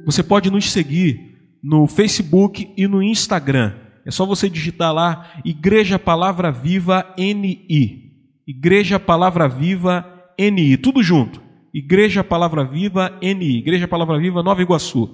[0.04, 3.72] Você pode nos seguir no Facebook e no Instagram.
[4.04, 8.12] É só você digitar lá Igreja Palavra Viva NI.
[8.46, 10.04] Igreja Palavra Viva
[10.38, 11.40] NI, tudo junto.
[11.72, 15.08] Igreja Palavra Viva NI, Igreja Palavra Viva Nova Iguaçu.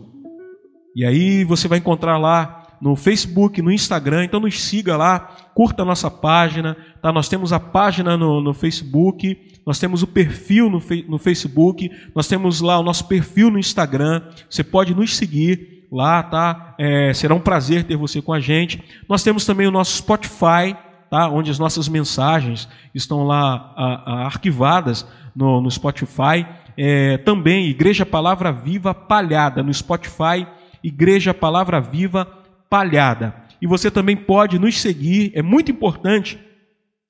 [0.97, 5.21] E aí você vai encontrar lá no Facebook, no Instagram, então nos siga lá,
[5.55, 7.13] curta a nossa página, tá?
[7.13, 12.27] Nós temos a página no, no Facebook, nós temos o perfil no, no Facebook, nós
[12.27, 16.75] temos lá o nosso perfil no Instagram, você pode nos seguir lá, tá?
[16.79, 18.83] É, será um prazer ter você com a gente.
[19.07, 20.75] Nós temos também o nosso Spotify,
[21.11, 21.29] tá?
[21.29, 25.07] Onde as nossas mensagens estão lá a, a, arquivadas
[25.37, 26.47] no, no Spotify.
[26.75, 30.47] É, também Igreja Palavra Viva Palhada no Spotify,
[30.83, 32.27] Igreja Palavra Viva
[32.71, 33.35] Palhada.
[33.61, 36.39] E você também pode nos seguir, é muito importante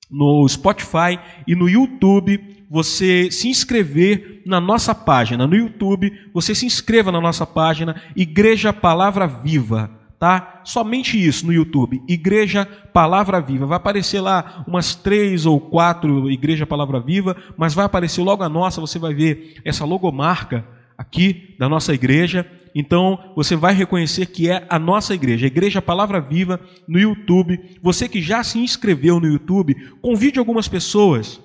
[0.09, 6.65] no Spotify e no YouTube você se inscrever na nossa página no YouTube, você se
[6.65, 9.89] inscreva na nossa página Igreja Palavra Viva,
[10.19, 10.61] tá?
[10.63, 13.65] Somente isso no YouTube, Igreja Palavra Viva.
[13.65, 18.49] Vai aparecer lá umas três ou quatro Igreja Palavra Viva, mas vai aparecer logo a
[18.49, 20.63] nossa, você vai ver essa logomarca
[20.95, 22.45] aqui da nossa igreja.
[22.73, 27.77] Então você vai reconhecer que é a nossa igreja, a Igreja Palavra Viva no YouTube.
[27.81, 31.41] Você que já se inscreveu no YouTube, convide algumas pessoas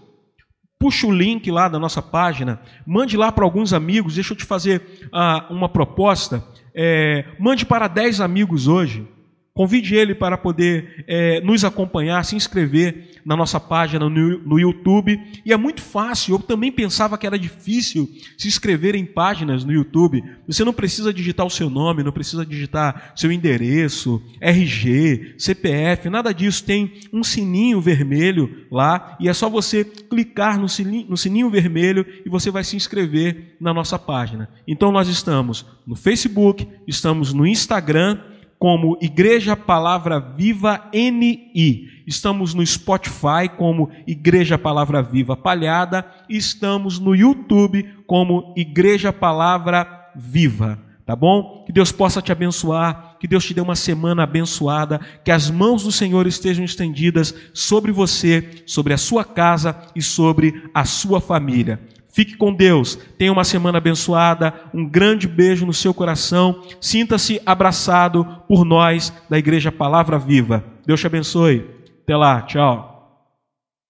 [0.84, 4.16] puxa o link lá da nossa página, mande lá para alguns amigos.
[4.16, 6.44] Deixa eu te fazer ah, uma proposta.
[6.74, 9.08] É, mande para 10 amigos hoje.
[9.56, 15.16] Convide ele para poder é, nos acompanhar, se inscrever na nossa página no, no, YouTube.
[15.46, 19.72] E é muito fácil, eu também pensava que era difícil se inscrever em páginas no
[19.72, 20.24] YouTube.
[20.48, 26.34] Você não precisa digitar o seu nome, não precisa digitar seu endereço, RG, CPF, nada
[26.34, 26.64] disso.
[26.64, 32.04] Tem um sininho vermelho lá e é só você clicar no sininho, no sininho vermelho
[32.26, 34.48] e você vai se inscrever na nossa página.
[34.66, 38.18] Então nós estamos no Facebook, estamos no Instagram
[38.64, 41.86] como Igreja Palavra Viva NI.
[42.06, 46.10] Estamos no Spotify como Igreja Palavra Viva Palhada.
[46.30, 50.78] Estamos no YouTube como Igreja Palavra Viva.
[51.04, 51.62] Tá bom?
[51.66, 55.84] Que Deus possa te abençoar, que Deus te dê uma semana abençoada, que as mãos
[55.84, 61.78] do Senhor estejam estendidas sobre você, sobre a sua casa e sobre a sua família.
[62.14, 68.24] Fique com Deus, tenha uma semana abençoada, um grande beijo no seu coração, sinta-se abraçado
[68.46, 70.64] por nós da Igreja Palavra Viva.
[70.86, 71.68] Deus te abençoe.
[72.04, 72.93] Até lá, tchau.